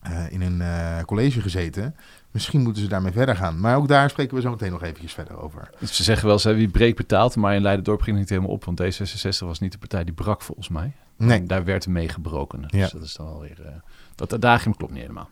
eh, 0.01 0.31
in 0.31 0.42
een 0.42 1.06
college 1.06 1.42
gezeten. 1.42 1.95
Misschien 2.31 2.62
moeten 2.62 2.81
ze 2.81 2.88
daarmee 2.89 3.12
verder 3.12 3.36
gaan. 3.36 3.60
Maar 3.60 3.75
ook 3.75 3.88
daar 3.88 4.10
spreken 4.10 4.36
we 4.36 4.42
zo 4.42 4.50
meteen 4.50 4.72
nog 4.72 4.83
eventjes 4.83 5.13
verder 5.13 5.42
over. 5.42 5.69
Ze 5.92 6.04
zeggen 6.04 6.28
wel 6.28 6.40
hè, 6.42 6.56
wie 6.56 6.69
breekt 6.69 6.97
betaalt. 6.97 7.35
Maar 7.35 7.56
in 7.56 7.61
Leiden-dorp 7.61 8.02
ging 8.02 8.11
het 8.11 8.19
niet 8.19 8.30
helemaal 8.30 8.56
op. 8.56 8.66
Want 8.66 8.81
D66 8.81 9.45
was 9.45 9.59
niet 9.59 9.71
de 9.71 9.78
partij 9.78 10.04
die 10.04 10.14
brak 10.14 10.42
volgens 10.42 10.69
mij. 10.69 10.94
Nee, 11.18 11.40
En 11.40 11.47
daar 11.47 11.64
werd 11.64 11.88
mee 11.88 12.09
gebroken. 12.09 12.61
Dus 12.61 12.71
Ja. 12.71 12.90
dat 12.94 13.02
is 13.04 13.14
dan 13.16 13.28
alweer... 13.28 13.81
dat 14.16 14.33
adagium 14.33 14.76
klopt 14.76 14.94
niet 14.94 15.02
helemaal. 15.02 15.30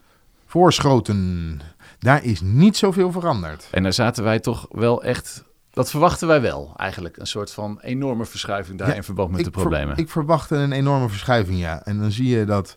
Voorschoten. 0.50 1.60
Daar 2.00 2.24
is 2.24 2.41
niet 2.41 2.77
zoveel 2.77 3.12
veranderd. 3.12 3.68
En 3.72 3.84
daar 3.84 3.94
zaten 3.94 4.24
wij 4.24 4.39
toch 4.39 4.65
wel 4.70 5.03
echt... 5.03 5.44
Dat 5.72 5.89
verwachten 5.89 6.27
wij 6.27 6.41
wel 6.41 6.74
eigenlijk. 6.77 7.18
Een 7.18 7.27
soort 7.27 7.51
van 7.51 7.79
enorme 7.82 8.25
verschuiving 8.25 8.79
daar 8.79 8.88
Ja, 8.88 8.94
in 8.94 9.03
verband 9.03 9.29
met 9.32 9.38
de 9.44 9.44
ver- 9.51 9.62
problemen. 9.62 9.98
ik 9.98 10.10
verwachtte 10.10 10.56
een 10.56 10.72
enorme 10.72 11.10
verschuiving, 11.10 11.60
ja. 11.60 11.84
En 11.86 12.00
dan 12.00 12.12
zie 12.12 12.27
je 12.38 12.46
dat 12.46 12.75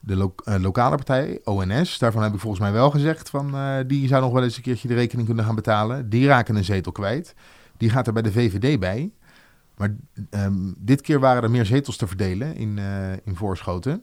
de 0.00 0.16
lo- 0.16 0.34
eh, 0.44 0.54
lokale 0.60 0.96
partij, 0.96 1.40
ONS, 1.44 1.98
daarvan 1.98 2.22
heb 2.22 2.34
ik 2.34 2.40
volgens 2.40 2.62
mij 2.62 2.72
wel 2.72 2.90
gezegd... 2.90 3.30
van 3.30 3.54
eh, 3.56 3.76
die 3.86 4.08
zou 4.08 4.22
nog 4.22 4.32
wel 4.32 4.42
eens 4.42 4.56
een 4.56 4.62
keertje 4.62 4.88
de 4.88 4.94
rekening 4.94 5.26
kunnen 5.26 5.44
gaan 5.44 5.54
betalen. 5.54 6.08
Die 6.08 6.26
raken 6.26 6.56
een 6.56 6.64
zetel 6.64 6.92
kwijt. 6.92 7.34
Die 7.76 7.90
gaat 7.90 8.06
er 8.06 8.12
bij 8.12 8.22
de 8.22 8.32
VVD 8.32 8.80
bij. 8.80 9.10
Maar 9.76 9.94
ehm, 10.30 10.72
dit 10.78 11.00
keer 11.00 11.20
waren 11.20 11.42
er 11.42 11.50
meer 11.50 11.66
zetels 11.66 11.96
te 11.96 12.06
verdelen 12.06 12.56
in, 12.56 12.78
eh, 12.78 13.12
in 13.24 13.36
Voorschoten. 13.36 14.02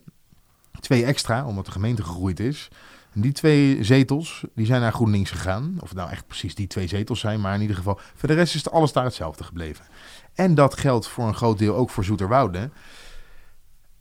Twee 0.79 1.05
extra, 1.05 1.45
omdat 1.45 1.65
de 1.65 1.71
gemeente 1.71 2.03
gegroeid 2.03 2.39
is. 2.39 2.67
En 3.13 3.21
die 3.21 3.31
twee 3.31 3.83
zetels, 3.83 4.43
die 4.55 4.65
zijn 4.65 4.81
naar 4.81 4.91
GroenLinks 4.93 5.31
gegaan. 5.31 5.77
Of 5.79 5.93
nou 5.93 6.09
echt 6.09 6.27
precies 6.27 6.55
die 6.55 6.67
twee 6.67 6.87
zetels 6.87 7.19
zijn, 7.19 7.41
maar 7.41 7.55
in 7.55 7.61
ieder 7.61 7.75
geval... 7.75 7.99
Voor 8.15 8.29
de 8.29 8.35
rest 8.35 8.55
is 8.55 8.69
alles 8.69 8.91
daar 8.93 9.03
hetzelfde 9.03 9.43
gebleven. 9.43 9.85
En 10.33 10.55
dat 10.55 10.77
geldt 10.77 11.07
voor 11.07 11.27
een 11.27 11.35
groot 11.35 11.57
deel 11.57 11.75
ook 11.75 11.89
voor 11.89 12.03
Zoeterwoude. 12.03 12.69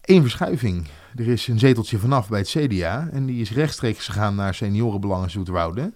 Eén 0.03 0.23
verschuiving. 0.23 0.87
Er 1.17 1.29
is 1.29 1.49
een 1.49 1.59
zeteltje 1.59 1.99
vanaf 1.99 2.29
bij 2.29 2.39
het 2.39 2.49
CDA. 2.49 3.09
En 3.13 3.27
die 3.27 3.41
is 3.41 3.51
rechtstreeks 3.51 4.05
gegaan 4.05 4.35
naar 4.35 4.55
seniorenbelangen 4.55 5.31
Zoeterwoude. 5.31 5.93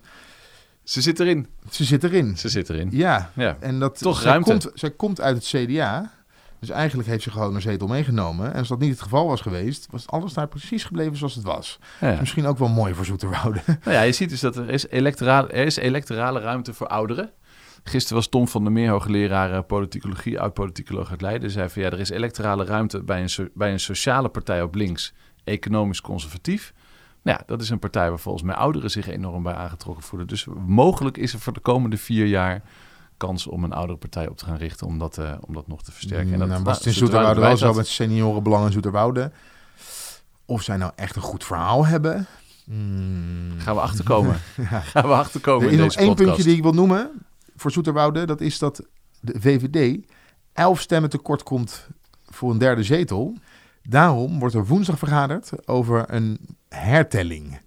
Ze 0.85 1.00
zit 1.00 1.20
erin. 1.20 1.46
Ze 1.70 1.85
zit 1.85 2.04
erin. 2.04 2.37
Ze 2.38 2.49
zit 2.49 2.68
erin. 2.70 2.88
Ja, 2.92 3.30
Ja. 3.35 3.56
en 3.61 3.78
dat, 3.78 3.99
Toch 3.99 4.20
zij 4.20 4.30
ruimte. 4.30 4.50
Komt, 4.50 4.70
zij 4.75 4.90
komt 4.90 5.20
uit 5.20 5.37
het 5.37 5.44
CDA. 5.46 6.12
Dus 6.60 6.70
eigenlijk 6.70 7.08
heeft 7.08 7.22
ze 7.22 7.30
gewoon 7.30 7.54
een 7.54 7.60
zetel 7.60 7.86
meegenomen. 7.86 8.52
En 8.52 8.58
als 8.58 8.68
dat 8.68 8.78
niet 8.78 8.90
het 8.90 9.02
geval 9.02 9.26
was 9.26 9.40
geweest, 9.40 9.88
was 9.90 10.06
alles 10.06 10.32
daar 10.32 10.48
precies 10.48 10.84
gebleven 10.84 11.16
zoals 11.16 11.34
het 11.34 11.44
was. 11.44 11.78
Ja, 12.00 12.10
ja. 12.10 12.20
Misschien 12.20 12.46
ook 12.46 12.58
wel 12.58 12.68
mooi 12.68 12.94
voor 12.94 13.04
Zoeterwoude. 13.04 13.60
Nou 13.84 13.96
ja, 13.96 14.02
je 14.02 14.12
ziet 14.12 14.28
dus 14.30 14.40
dat 14.40 14.56
er 14.56 14.70
is, 14.70 14.88
electorale, 14.88 15.48
er 15.48 15.66
is 15.66 15.76
electorale 15.76 16.40
ruimte 16.40 16.75
voor 16.75 16.86
ouderen. 16.86 17.30
Gisteren 17.84 18.16
was 18.16 18.28
Tom 18.28 18.48
van 18.48 18.62
der 18.64 18.72
Meer, 18.72 18.90
hoogleraar 18.90 19.52
eh, 19.52 19.60
politicologie, 19.66 20.40
oud-politicoloog 20.40 21.10
uit 21.10 21.20
Leiden, 21.20 21.50
zei 21.50 21.68
van 21.68 21.82
ja, 21.82 21.90
er 21.90 22.00
is 22.00 22.10
electorale 22.10 22.64
ruimte 22.64 23.02
bij 23.02 23.22
een, 23.22 23.30
so- 23.30 23.48
bij 23.54 23.72
een 23.72 23.80
sociale 23.80 24.28
partij 24.28 24.62
op 24.62 24.75
links, 24.75 25.12
economisch 25.44 26.00
conservatief. 26.00 26.72
Nou 27.22 27.38
ja, 27.38 27.44
dat 27.46 27.62
is 27.62 27.70
een 27.70 27.78
partij 27.78 28.08
waar 28.08 28.18
volgens 28.18 28.44
mij 28.44 28.54
ouderen 28.54 28.90
zich 28.90 29.08
enorm 29.08 29.42
bij 29.42 29.54
aangetrokken 29.54 30.04
voelen. 30.04 30.28
Dus 30.28 30.46
mogelijk 30.66 31.16
is 31.16 31.32
er 31.32 31.38
voor 31.38 31.52
de 31.52 31.60
komende 31.60 31.96
vier 31.96 32.26
jaar 32.26 32.62
kans 33.16 33.46
om 33.46 33.64
een 33.64 33.73
oudere 33.73 33.99
partij 33.99 34.28
op 34.28 34.37
te 34.37 34.44
gaan 34.44 34.56
richten, 34.56 34.87
om 34.87 34.99
dat, 34.99 35.18
eh, 35.18 35.32
om 35.40 35.54
dat 35.54 35.66
nog 35.66 35.82
te 35.82 35.92
versterken. 35.92 36.32
En 36.32 36.38
dat, 36.38 36.49
nou, 36.49 36.50
nou, 36.50 36.62
was 36.62 36.76
het 36.76 36.87
in 36.87 36.92
Zoeterwoude 36.92 37.40
wel 37.40 37.56
zo 37.56 37.73
met 37.73 37.87
seniorenbelang 37.87 38.66
in 38.66 38.73
Zoeterwoude. 38.73 39.32
Of 40.44 40.62
zij 40.62 40.76
nou 40.76 40.92
echt 40.96 41.16
een 41.16 41.23
goed 41.23 41.44
verhaal 41.44 41.87
hebben. 41.87 42.26
Hmm. 42.64 43.54
Gaan 43.58 43.75
we 43.75 43.80
achterkomen. 43.80 44.35
Gaan 44.92 45.08
we 45.08 45.14
achterkomen 45.14 45.66
Er 45.66 45.73
in 45.73 45.78
is 45.78 45.85
nog 45.85 45.94
één 45.94 46.06
podcast. 46.08 46.26
puntje 46.26 46.42
die 46.42 46.56
ik 46.56 46.62
wil 46.62 46.73
noemen 46.73 47.11
voor 47.56 47.70
Zoeterwoude. 47.70 48.26
Dat 48.26 48.40
is 48.40 48.58
dat 48.58 48.82
de 49.20 49.40
VVD 49.40 50.06
elf 50.52 50.80
stemmen 50.80 51.11
tekort 51.11 51.42
komt 51.42 51.87
voor 52.28 52.50
een 52.50 52.58
derde 52.58 52.82
zetel. 52.82 53.35
Daarom 53.82 54.38
wordt 54.38 54.54
er 54.54 54.66
woensdag 54.66 54.99
vergaderd 54.99 55.68
over 55.68 56.04
een 56.06 56.38
hertelling. 56.68 57.61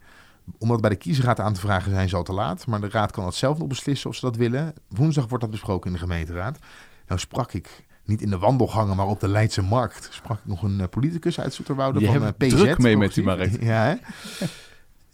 Omdat 0.58 0.82
bij 0.82 0.90
de 0.90 0.96
kiesraad 0.96 1.40
aan 1.40 1.54
te 1.54 1.60
vragen 1.60 1.92
zijn 1.92 2.10
ze 2.10 2.16
al 2.16 2.24
te 2.24 2.34
laat. 2.34 2.68
Maar 2.68 2.82
de 2.82 2.90
raad 2.90 3.12
kan 3.12 3.24
dat 3.24 3.36
zelf 3.36 3.58
nog 3.58 3.68
beslissen 3.68 4.10
of 4.10 4.16
ze 4.16 4.26
dat 4.26 4.36
willen. 4.36 4.74
Woensdag 4.88 5.28
wordt 5.28 5.44
dat 5.44 5.52
besproken 5.54 5.88
in 5.88 5.94
de 5.94 6.02
gemeenteraad. 6.02 6.60
Nou 7.08 7.20
sprak 7.20 7.54
ik 7.54 7.86
niet 8.06 8.22
in 8.22 8.30
de 8.30 8.38
wandelgangen, 8.38 8.96
maar 8.96 9.08
op 9.08 9.20
de 9.20 9.28
Leidse 9.28 9.62
Markt. 9.62 10.10
Sprak 10.12 10.38
ik 10.38 10.46
nog 10.46 10.64
een 10.64 10.80
eh, 10.82 10.88
politicus 10.90 11.40
uit 11.40 11.54
Zoeterwoude 11.54 12.06
van 12.06 12.22
hebt 12.22 12.44
eh, 12.44 12.48
PZ. 12.48 12.56
druk 12.56 12.78
mee 12.78 12.98
met 12.98 13.14
die 13.14 13.24
markt. 13.24 13.58
Ja, 13.72 13.84
hè? 13.84 13.96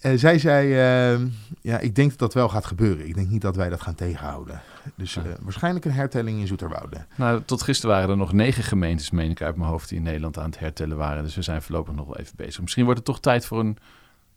Eh, 0.06 0.12
zij 0.18 0.38
zei, 0.38 0.72
eh, 0.72 1.26
ja, 1.60 1.78
ik 1.78 1.94
denk 1.94 2.10
dat 2.10 2.18
dat 2.18 2.34
wel 2.34 2.48
gaat 2.48 2.66
gebeuren. 2.66 3.08
Ik 3.08 3.14
denk 3.14 3.28
niet 3.28 3.40
dat 3.40 3.56
wij 3.56 3.68
dat 3.68 3.80
gaan 3.80 3.94
tegenhouden. 3.94 4.60
Dus 4.94 5.18
waarschijnlijk 5.40 5.84
een 5.84 5.92
hertelling 5.92 6.40
in 6.40 6.46
Zoeterwoude. 6.46 7.06
Nou, 7.16 7.42
tot 7.44 7.62
gisteren 7.62 7.96
waren 7.96 8.10
er 8.10 8.16
nog 8.16 8.32
negen 8.32 8.62
gemeentes, 8.62 9.10
meen 9.10 9.30
ik 9.30 9.42
uit 9.42 9.56
mijn 9.56 9.70
hoofd, 9.70 9.88
die 9.88 9.98
in 9.98 10.04
Nederland 10.04 10.38
aan 10.38 10.50
het 10.50 10.58
hertellen 10.58 10.96
waren. 10.96 11.22
Dus 11.22 11.34
we 11.34 11.42
zijn 11.42 11.62
voorlopig 11.62 11.94
nog 11.94 12.06
wel 12.06 12.16
even 12.16 12.36
bezig. 12.36 12.60
Misschien 12.60 12.84
wordt 12.84 12.98
het 12.98 13.08
toch 13.08 13.20
tijd 13.20 13.46
voor 13.46 13.60
een... 13.60 13.78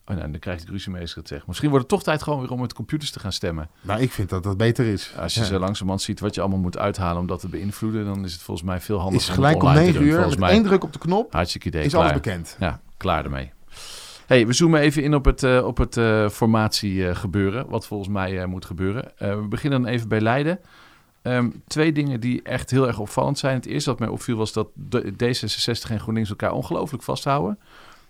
Oh 0.10 0.16
nee, 0.16 0.30
dan 0.32 0.40
krijg 0.40 0.62
ik 0.62 0.70
ruzie 0.70 0.92
mee 0.92 1.02
als 1.02 1.10
ik 1.10 1.16
het 1.16 1.28
zeg. 1.28 1.48
Misschien 1.48 1.70
wordt 1.70 1.84
het 1.84 1.94
toch 1.94 2.04
tijd 2.04 2.24
gewoon 2.24 2.40
weer 2.40 2.52
om 2.52 2.60
met 2.62 2.74
computers 2.74 3.12
te 3.12 3.20
gaan 3.20 3.32
stemmen. 3.32 3.70
Maar 3.82 4.02
ik 4.02 4.12
vind 4.12 4.30
dat 4.30 4.44
dat 4.44 4.58
beter 4.58 4.86
is. 4.86 5.12
Als 5.18 5.34
je 5.34 5.40
Ja. 5.40 5.46
zo 5.46 5.60
langzamerhand 5.60 6.02
ziet 6.02 6.20
wat 6.20 6.36
je 6.36 6.42
allemaal 6.42 6.60
moet 6.60 6.78
uithalen 6.78 7.22
om 7.22 7.28
dat 7.28 7.40
te 7.40 7.48
beïnvloeden, 7.48 8.06
dan 8.06 8.24
is 8.26 8.34
het 8.34 8.42
volgens 8.42 8.68
mij 8.68 8.80
veel 8.82 9.00
handiger 9.00 9.30
Is 9.30 9.36
gelijk 9.36 9.56
om 9.56 9.62
online 9.62 9.86
te 9.86 9.92
9 9.92 10.06
doen. 10.12 10.20
uur, 10.24 10.30
met 10.30 10.40
mij 10.40 10.50
één 10.52 10.64
druk 10.64 10.84
op 10.84 10.94
de 10.94 11.00
knop, 11.00 11.34
hartstikke 11.34 11.68
idee. 11.68 11.84
is 11.84 11.92
klaar. 11.92 12.02
alles 12.02 12.14
bekend. 12.14 12.56
Ja, 12.60 12.82
klaar 12.98 13.24
ermee. 13.24 13.52
Hey, 14.26 14.48
we 14.48 14.54
zoomen 14.54 14.80
even 14.80 15.04
in 15.04 15.16
op 15.16 15.26
het, 15.26 15.44
eh, 15.44 15.66
op 15.66 15.78
het 15.78 15.98
eh, 15.98 16.30
formatie 16.30 17.08
eh, 17.08 17.16
gebeuren, 17.16 17.70
wat 17.70 17.86
volgens 17.86 18.10
mij 18.10 18.46
moet 18.46 18.66
gebeuren. 18.66 19.12
We 19.18 19.46
beginnen 19.50 19.82
dan 19.82 19.92
even 19.92 20.08
bij 20.08 20.22
Leiden. 20.22 20.60
Ehm, 21.22 21.50
twee 21.68 21.92
dingen 21.92 22.20
die 22.20 22.42
echt 22.42 22.70
heel 22.72 22.88
erg 22.88 23.00
opvallend 23.00 23.38
zijn. 23.40 23.56
Het 23.56 23.66
eerste 23.66 23.90
wat 23.90 24.00
mij 24.00 24.08
opviel 24.08 24.38
was 24.38 24.54
dat 24.54 24.68
de- 24.74 25.12
D66 25.18 25.92
en 25.92 26.00
GroenLinks 26.00 26.30
elkaar 26.30 26.52
ongelooflijk 26.52 27.04
vasthouden. 27.04 27.60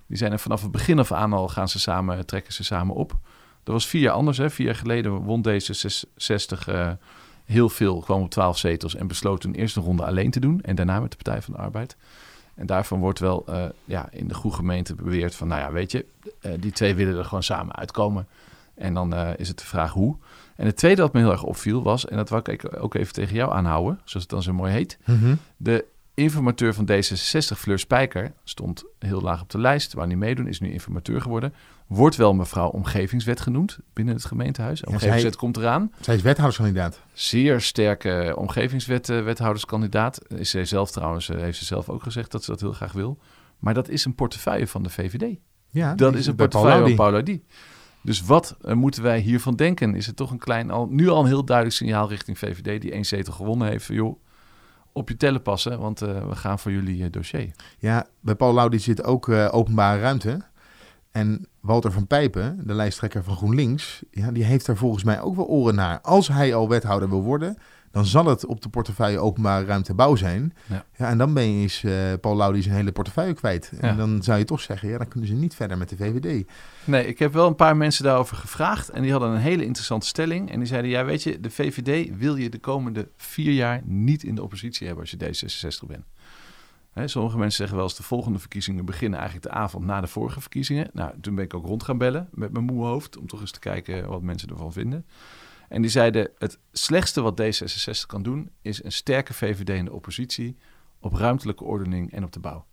Die 0.10 0.18
zijn 0.18 0.32
er 0.32 0.40
vanaf 0.40 0.62
het 0.62 0.72
begin 0.72 1.00
af 1.00 1.12
aan 1.12 1.34
al 1.34 1.48
gaan 1.48 1.70
ze 1.70 1.80
samen, 1.80 2.26
trekken 2.26 2.54
ze 2.54 2.64
samen 2.64 2.96
op. 2.96 3.18
Dat 3.64 3.74
was 3.74 3.88
vier 3.88 4.02
jaar 4.02 4.14
anders. 4.14 4.38
Hè. 4.38 4.50
Vier 4.50 4.66
jaar 4.66 4.76
geleden 4.76 5.12
won 5.12 5.46
D66 5.48 6.68
eh, 6.68 6.92
heel 7.46 7.70
veel, 7.70 8.00
kwam 8.00 8.22
op 8.22 8.30
12 8.30 8.58
zetels 8.58 8.96
en 8.96 9.08
besloot 9.08 9.44
een 9.44 9.56
eerste 9.56 9.80
ronde 9.80 10.06
alleen 10.06 10.32
te 10.32 10.40
doen. 10.40 10.62
En 10.62 10.76
daarna 10.76 11.00
met 11.00 11.12
de 11.12 11.18
Partij 11.18 11.42
van 11.42 11.54
de 11.54 11.60
Arbeid. 11.60 11.98
En 12.56 12.66
daarvan 12.66 13.00
wordt 13.00 13.20
wel 13.20 13.46
eh, 13.48 13.64
ja, 13.86 14.08
in 14.12 14.28
de 14.28 14.34
goede 14.34 14.56
gemeente 14.56 14.96
beweerd 14.96 15.36
van, 15.36 15.48
nou 15.48 15.62
ja, 15.62 15.72
weet 15.72 15.92
je, 15.92 16.06
eh, 16.42 16.52
die 16.60 16.72
twee 16.72 16.96
willen 16.96 17.18
er 17.18 17.26
gewoon 17.26 17.44
samen 17.44 17.76
uitkomen. 17.76 18.28
En 18.76 18.94
dan 18.94 19.16
is 19.16 19.48
het 19.48 19.60
de 19.60 19.66
vraag 19.66 19.92
hoe. 19.92 20.18
En 20.56 20.66
het 20.66 20.78
tweede 20.78 21.02
wat 21.02 21.14
me 21.14 21.20
heel 21.20 21.32
erg 21.32 21.44
opviel 21.44 21.84
was, 21.84 22.06
en 22.06 22.18
dat 22.18 22.30
wou 22.30 22.42
ik 22.52 22.78
ook 22.80 22.94
even 22.94 23.14
tegen 23.14 23.36
jou 23.36 23.52
aanhouden, 23.52 24.00
zoals 24.04 24.26
het 24.26 24.30
dan 24.30 24.44
zo 24.44 24.54
mooi 24.54 24.72
heet. 24.72 24.98
Mhm. 25.06 25.36
De 25.58 25.86
informateur 26.20 26.74
van 26.74 26.90
D66, 26.92 27.58
Fleur 27.58 27.80
Spijker, 27.80 28.34
stond 28.44 28.84
heel 29.00 29.22
laag 29.22 29.42
op 29.42 29.50
de 29.50 29.58
lijst, 29.60 29.94
wou 29.94 30.08
niet 30.08 30.18
meedoen, 30.18 30.48
is 30.48 30.60
nu 30.60 30.72
informateur 30.72 31.22
geworden. 31.22 31.54
Wordt 31.88 32.16
wel 32.16 32.34
mevrouw 32.34 32.68
omgevingswet 32.70 33.42
genoemd 33.42 33.78
binnen 33.94 34.14
het 34.16 34.26
gemeentehuis. 34.26 34.80
zij- 34.80 34.88
Omgevingswet 34.94 35.36
komt 35.36 35.58
eraan. 35.58 35.92
Zij 36.02 36.16
is 36.16 36.22
wethouderskandidaat. 36.22 37.00
Zeer 37.14 37.62
sterke 37.62 38.34
omgevingswethouderskandidaat. 38.38 40.20
Is 40.28 40.50
zij 40.50 40.66
zelf 40.66 40.92
trouwens, 40.92 41.30
eh, 41.30 41.38
heeft 41.40 41.58
ze 41.58 41.66
zelf 41.66 41.90
ook 41.90 42.04
gezegd 42.04 42.32
dat 42.32 42.44
ze 42.44 42.52
dat 42.52 42.60
heel 42.60 42.72
graag 42.74 42.92
wil. 42.92 43.18
Maar 43.60 43.74
dat 43.74 43.90
is 43.90 44.06
een 44.06 44.16
portefeuille 44.16 44.68
van 44.68 44.84
de 44.84 44.90
VVD. 44.90 45.38
Ja, 45.70 45.96
Dat 45.96 46.16
is 46.16 46.28
een 46.28 46.36
portefeuille 46.36 46.88
van. 46.88 46.96
Paula 46.96 47.22
Die. 47.22 47.44
Dus 48.02 48.22
wat 48.22 48.58
eh, 48.62 48.74
moeten 48.74 49.04
wij 49.04 49.20
hiervan 49.20 49.56
denken? 49.56 49.96
Is 49.96 50.06
het 50.06 50.16
toch 50.16 50.32
een 50.32 50.38
klein, 50.38 50.72
al, 50.72 50.88
nu 50.90 51.10
al 51.10 51.20
een 51.22 51.28
heel 51.28 51.44
duidelijk 51.46 51.76
signaal 51.78 52.10
richting 52.10 52.38
VVD, 52.38 52.82
die 52.82 52.92
één 52.92 53.06
zetel 53.06 53.34
gewonnen 53.34 53.68
heeft. 53.68 53.86
van, 53.86 53.96
Joh, 53.96 54.20
op 54.94 55.10
je 55.10 55.18
tellen 55.18 55.42
passen, 55.42 55.80
want 55.80 56.02
eh, 56.02 56.28
we 56.28 56.36
gaan 56.36 56.60
voor 56.60 56.72
jullie 56.72 57.04
eh, 57.04 57.12
dossier. 57.12 57.52
Ja, 57.78 58.08
bij 58.20 58.36
Paul 58.36 58.54
Laudi 58.54 58.80
zit 58.80 59.04
ook 59.04 59.30
eh, 59.30 59.48
openbare 59.52 60.00
ruimte. 60.00 60.42
En 61.12 61.48
Walter 61.60 61.92
van 61.92 62.08
Pijpen, 62.08 62.62
de 62.64 62.74
lijsttrekker 62.74 63.24
van 63.24 63.36
GroenLinks, 63.36 64.04
ja, 64.12 64.32
die 64.32 64.44
heeft 64.44 64.66
daar 64.66 64.78
volgens 64.78 65.04
mij 65.04 65.22
ook 65.22 65.36
wel 65.36 65.48
oren 65.48 65.76
naar. 65.76 66.02
Als 66.02 66.28
hij 66.28 66.56
al 66.56 66.70
wethouder 66.70 67.10
wil 67.10 67.24
worden, 67.24 67.58
dan 67.92 68.06
zal 68.06 68.26
het 68.26 68.46
op 68.46 68.62
de 68.62 68.70
portefeuille 68.70 69.20
openbare 69.20 69.66
ruimte 69.66 69.94
bouw 69.94 70.16
zijn. 70.16 70.54
Ja. 70.66 70.86
en 70.96 71.18
dan 71.18 71.34
ben 71.34 71.52
je 71.52 71.62
eens, 71.62 71.84
eh, 71.84 71.94
Paul 72.22 72.36
Laudi 72.36 72.62
zijn 72.62 72.76
hele 72.76 72.92
portefeuille 72.92 73.34
kwijt. 73.34 73.72
Ja. 73.82 73.88
En 73.88 73.98
dan 73.98 74.24
zou 74.24 74.40
je 74.40 74.46
toch 74.46 74.62
zeggen, 74.62 74.90
ja, 74.90 74.98
dan 74.98 75.08
kunnen 75.08 75.30
ze 75.30 75.36
niet 75.36 75.56
verder 75.56 75.78
met 75.78 75.90
de 75.90 75.96
VVD. 75.96 76.48
Nee, 76.84 77.08
ik 77.08 77.20
heb 77.20 77.34
wel 77.34 77.48
een 77.48 77.56
paar 77.56 77.78
mensen 77.78 78.04
daarover 78.04 78.38
gevraagd. 78.38 78.90
En 78.90 79.02
die 79.02 79.12
hadden 79.12 79.30
een 79.30 79.38
hele 79.38 79.66
interessante 79.66 80.08
stelling. 80.08 80.52
En 80.52 80.60
die 80.60 80.68
zeiden, 80.68 80.90
ja 80.92 81.06
weet 81.06 81.24
je, 81.24 81.40
de 81.40 81.50
VVD 81.50 82.18
wil 82.18 82.36
je 82.36 82.50
de 82.50 82.60
komende 82.60 83.10
vier 83.18 83.52
jaar 83.52 83.82
niet 83.86 84.24
in 84.24 84.36
de 84.36 84.44
oppositie 84.44 84.88
hebben 84.88 85.06
als 85.06 85.12
je 85.12 85.48
D66 85.48 85.88
bent. 85.88 86.06
Hè, 86.92 87.08
sommige 87.08 87.38
mensen 87.38 87.58
zeggen 87.58 87.76
wel 87.76 87.86
eens 87.86 87.96
de 87.96 88.04
volgende 88.04 88.40
verkiezingen 88.40 88.86
beginnen 88.86 89.20
eigenlijk 89.20 89.50
de 89.52 89.60
avond 89.60 89.86
na 89.86 90.02
de 90.02 90.08
vorige 90.08 90.42
verkiezingen. 90.42 90.90
Nou, 90.94 91.14
toen 91.22 91.36
ben 91.36 91.44
ik 91.44 91.54
ook 91.54 91.66
rond 91.66 91.84
gaan 91.84 91.98
bellen 91.98 92.28
met 92.32 92.52
mijn 92.52 92.66
moe 92.66 92.86
hoofd 92.86 93.18
om 93.18 93.28
toch 93.28 93.42
eens 93.42 93.52
te 93.52 93.60
kijken 93.60 94.08
wat 94.08 94.22
mensen 94.22 94.50
ervan 94.50 94.74
vinden. 94.74 95.06
En 95.70 95.82
die 95.82 95.92
zeiden, 95.92 96.32
het 96.38 96.60
slechtste 96.72 97.22
wat 97.22 97.42
D66 97.42 98.06
kan 98.08 98.24
doen 98.24 98.52
is 98.62 98.84
een 98.84 98.92
sterke 98.92 99.34
VVD 99.34 99.70
in 99.70 99.86
de 99.86 99.94
oppositie 99.94 100.58
op 101.00 101.14
ruimtelijke 101.14 101.64
ordening 101.64 102.12
en 102.12 102.24
op 102.24 102.32
de 102.32 102.40
bouw. 102.40 102.66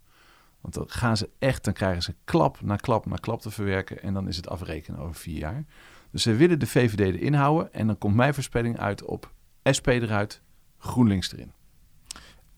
Want 0.61 0.73
dan 0.73 0.89
gaan 0.89 1.17
ze 1.17 1.29
echt, 1.39 1.63
dan 1.63 1.73
krijgen 1.73 2.01
ze 2.03 2.15
klap 2.23 2.61
na 2.61 2.75
klap 2.75 3.05
na 3.05 3.15
klap 3.15 3.41
te 3.41 3.51
verwerken. 3.51 4.01
En 4.01 4.13
dan 4.13 4.27
is 4.27 4.35
het 4.35 4.49
afrekenen 4.49 4.99
over 4.99 5.15
vier 5.15 5.37
jaar. 5.37 5.65
Dus 6.11 6.21
ze 6.21 6.35
willen 6.35 6.59
de 6.59 6.67
VVD 6.67 6.99
erin 6.99 7.33
houden. 7.33 7.73
En 7.73 7.87
dan 7.87 7.97
komt 7.97 8.15
mijn 8.15 8.33
voorspelling 8.33 8.79
uit 8.79 9.03
op 9.03 9.33
SP 9.77 9.87
eruit, 9.87 10.41
GroenLinks 10.77 11.33
erin. 11.33 11.51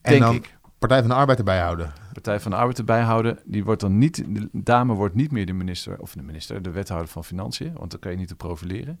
En 0.00 0.10
Denk 0.10 0.22
dan 0.22 0.34
ik. 0.34 0.58
Partij 0.78 1.00
van 1.00 1.08
de 1.08 1.14
Arbeid 1.14 1.38
erbij 1.38 1.60
houden. 1.60 1.92
Partij 2.12 2.40
van 2.40 2.50
de 2.50 2.56
Arbeid 2.56 2.78
erbij 2.78 3.00
houden. 3.00 3.38
Die 3.44 3.64
wordt 3.64 3.80
dan 3.80 3.98
niet, 3.98 4.24
de 4.34 4.48
dame 4.52 4.94
wordt 4.94 5.14
niet 5.14 5.30
meer 5.30 5.46
de 5.46 5.52
minister, 5.52 5.98
of 5.98 6.12
de 6.12 6.22
minister, 6.22 6.62
de 6.62 6.70
wethouder 6.70 7.08
van 7.08 7.24
Financiën. 7.24 7.72
Want 7.72 7.90
dan 7.90 8.00
kan 8.00 8.10
je 8.10 8.16
niet 8.16 8.28
te 8.28 8.34
profileren. 8.34 9.00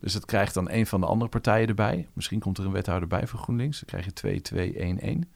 Dus 0.00 0.12
dat 0.12 0.24
krijgt 0.24 0.54
dan 0.54 0.70
een 0.70 0.86
van 0.86 1.00
de 1.00 1.06
andere 1.06 1.30
partijen 1.30 1.68
erbij. 1.68 2.08
Misschien 2.12 2.40
komt 2.40 2.58
er 2.58 2.64
een 2.64 2.72
wethouder 2.72 3.08
bij 3.08 3.26
voor 3.26 3.38
GroenLinks. 3.38 3.76
Dan 3.76 3.86
krijg 3.88 4.04
je 4.04 4.12
2, 4.12 4.40
2, 4.40 4.74
1, 4.78 5.00
1. 5.00 5.30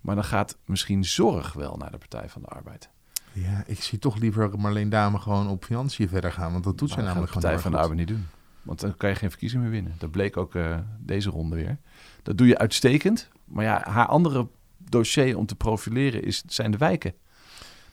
Maar 0.00 0.14
dan 0.14 0.24
gaat 0.24 0.56
misschien 0.64 1.04
zorg 1.04 1.52
wel 1.52 1.76
naar 1.76 1.90
de 1.90 1.98
Partij 1.98 2.28
van 2.28 2.42
de 2.42 2.48
Arbeid. 2.48 2.88
Ja, 3.32 3.62
ik 3.66 3.82
zie 3.82 3.98
toch 3.98 4.16
liever 4.16 4.58
Marleen 4.58 4.88
Dame 4.88 5.18
gewoon 5.18 5.48
op 5.48 5.64
financiën 5.64 6.08
verder 6.08 6.32
gaan. 6.32 6.52
Want 6.52 6.64
dat 6.64 6.78
doet 6.78 6.88
zij 6.88 6.96
dat 6.96 7.06
namelijk 7.06 7.32
gaat 7.32 7.42
de 7.42 7.48
gewoon 7.48 7.62
Partij 7.62 7.78
van 7.78 7.88
de 7.88 7.94
Arbeid 7.94 8.08
niet 8.08 8.16
doen. 8.18 8.38
Want 8.62 8.80
dan 8.80 8.96
kan 8.96 9.08
je 9.10 9.14
geen 9.16 9.30
verkiezing 9.30 9.62
meer 9.62 9.70
winnen. 9.70 9.94
Dat 9.98 10.10
bleek 10.10 10.36
ook 10.36 10.54
eh, 10.54 10.78
deze 10.98 11.30
ronde 11.30 11.56
weer. 11.56 11.78
Dat 12.22 12.38
doe 12.38 12.46
je 12.46 12.58
uitstekend. 12.58 13.28
Maar 13.44 13.64
ja, 13.64 13.82
haar 13.88 14.06
andere 14.06 14.46
dossier 14.78 15.36
om 15.36 15.46
te 15.46 15.54
profileren 15.54 16.22
is, 16.24 16.42
zijn 16.46 16.70
de 16.70 16.76
wijken. 16.78 17.14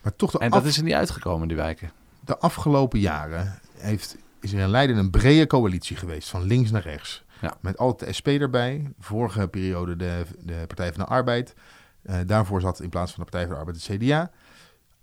Maar 0.02 0.16
toch 0.16 0.30
de 0.30 0.38
En 0.38 0.50
af- 0.50 0.58
dat 0.58 0.64
is 0.70 0.76
er 0.76 0.82
niet 0.84 0.94
uitgekomen, 0.94 1.48
die 1.48 1.56
wijken. 1.56 1.90
de 2.20 2.38
afgelopen 2.38 2.98
jaren 3.00 3.58
heeft, 3.78 4.16
is 4.40 4.52
er 4.52 4.60
in 4.60 4.68
Leiden 4.68 4.96
een 4.96 5.10
brede 5.10 5.46
coalitie 5.46 5.96
geweest, 5.96 6.28
van 6.28 6.42
links 6.42 6.70
naar 6.70 6.82
rechts. 6.82 7.24
Ja. 7.40 7.56
Met 7.60 7.78
altijd 7.78 8.10
de 8.10 8.16
SP 8.18 8.26
erbij. 8.28 8.92
Vorige 8.98 9.48
periode 9.48 9.96
de, 9.96 10.22
de 10.38 10.64
Partij 10.66 10.92
van 10.92 11.04
de 11.04 11.10
Arbeid. 11.10 11.54
Eh, 12.02 12.16
daarvoor 12.26 12.60
zat 12.60 12.80
in 12.80 12.88
plaats 12.88 13.12
van 13.12 13.24
de 13.24 13.30
Partij 13.30 13.46
van 13.46 13.54
de 13.54 13.60
Arbeid 13.60 13.86
het 13.86 13.96
CDA. 14.02 14.30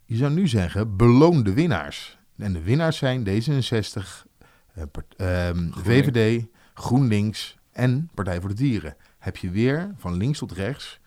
Je 0.05 0.15
zou 0.15 0.31
nu 0.33 0.47
zeggen, 0.47 0.95
beloon 0.97 1.43
de 1.43 1.53
winnaars. 1.53 2.17
En 2.37 2.53
de 2.53 2.61
winnaars 2.61 2.97
zijn 2.97 3.23
D66, 3.27 4.25
eh, 4.73 4.83
part- 4.91 5.15
ehm, 5.17 5.69
VVD, 5.71 6.45
GroenLinks 6.73 7.57
en 7.71 8.09
Partij 8.13 8.39
voor 8.39 8.49
de 8.49 8.55
Dieren. 8.55 8.95
Heb 9.19 9.37
je 9.37 9.49
weer 9.49 9.91
van 9.97 10.13
links 10.13 10.39
tot 10.39 10.51
rechts 10.51 10.99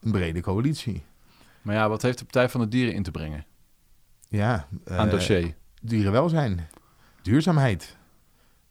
een 0.00 0.12
brede 0.12 0.40
coalitie. 0.40 1.04
Maar 1.62 1.74
ja, 1.74 1.88
wat 1.88 2.02
heeft 2.02 2.18
de 2.18 2.24
Partij 2.24 2.48
van 2.48 2.60
de 2.60 2.68
Dieren 2.68 2.94
in 2.94 3.02
te 3.02 3.10
brengen 3.10 3.44
Ja, 4.28 4.66
aan 4.84 5.06
eh, 5.06 5.10
dossier? 5.10 5.54
dierenwelzijn, 5.82 6.68
duurzaamheid. 7.22 7.96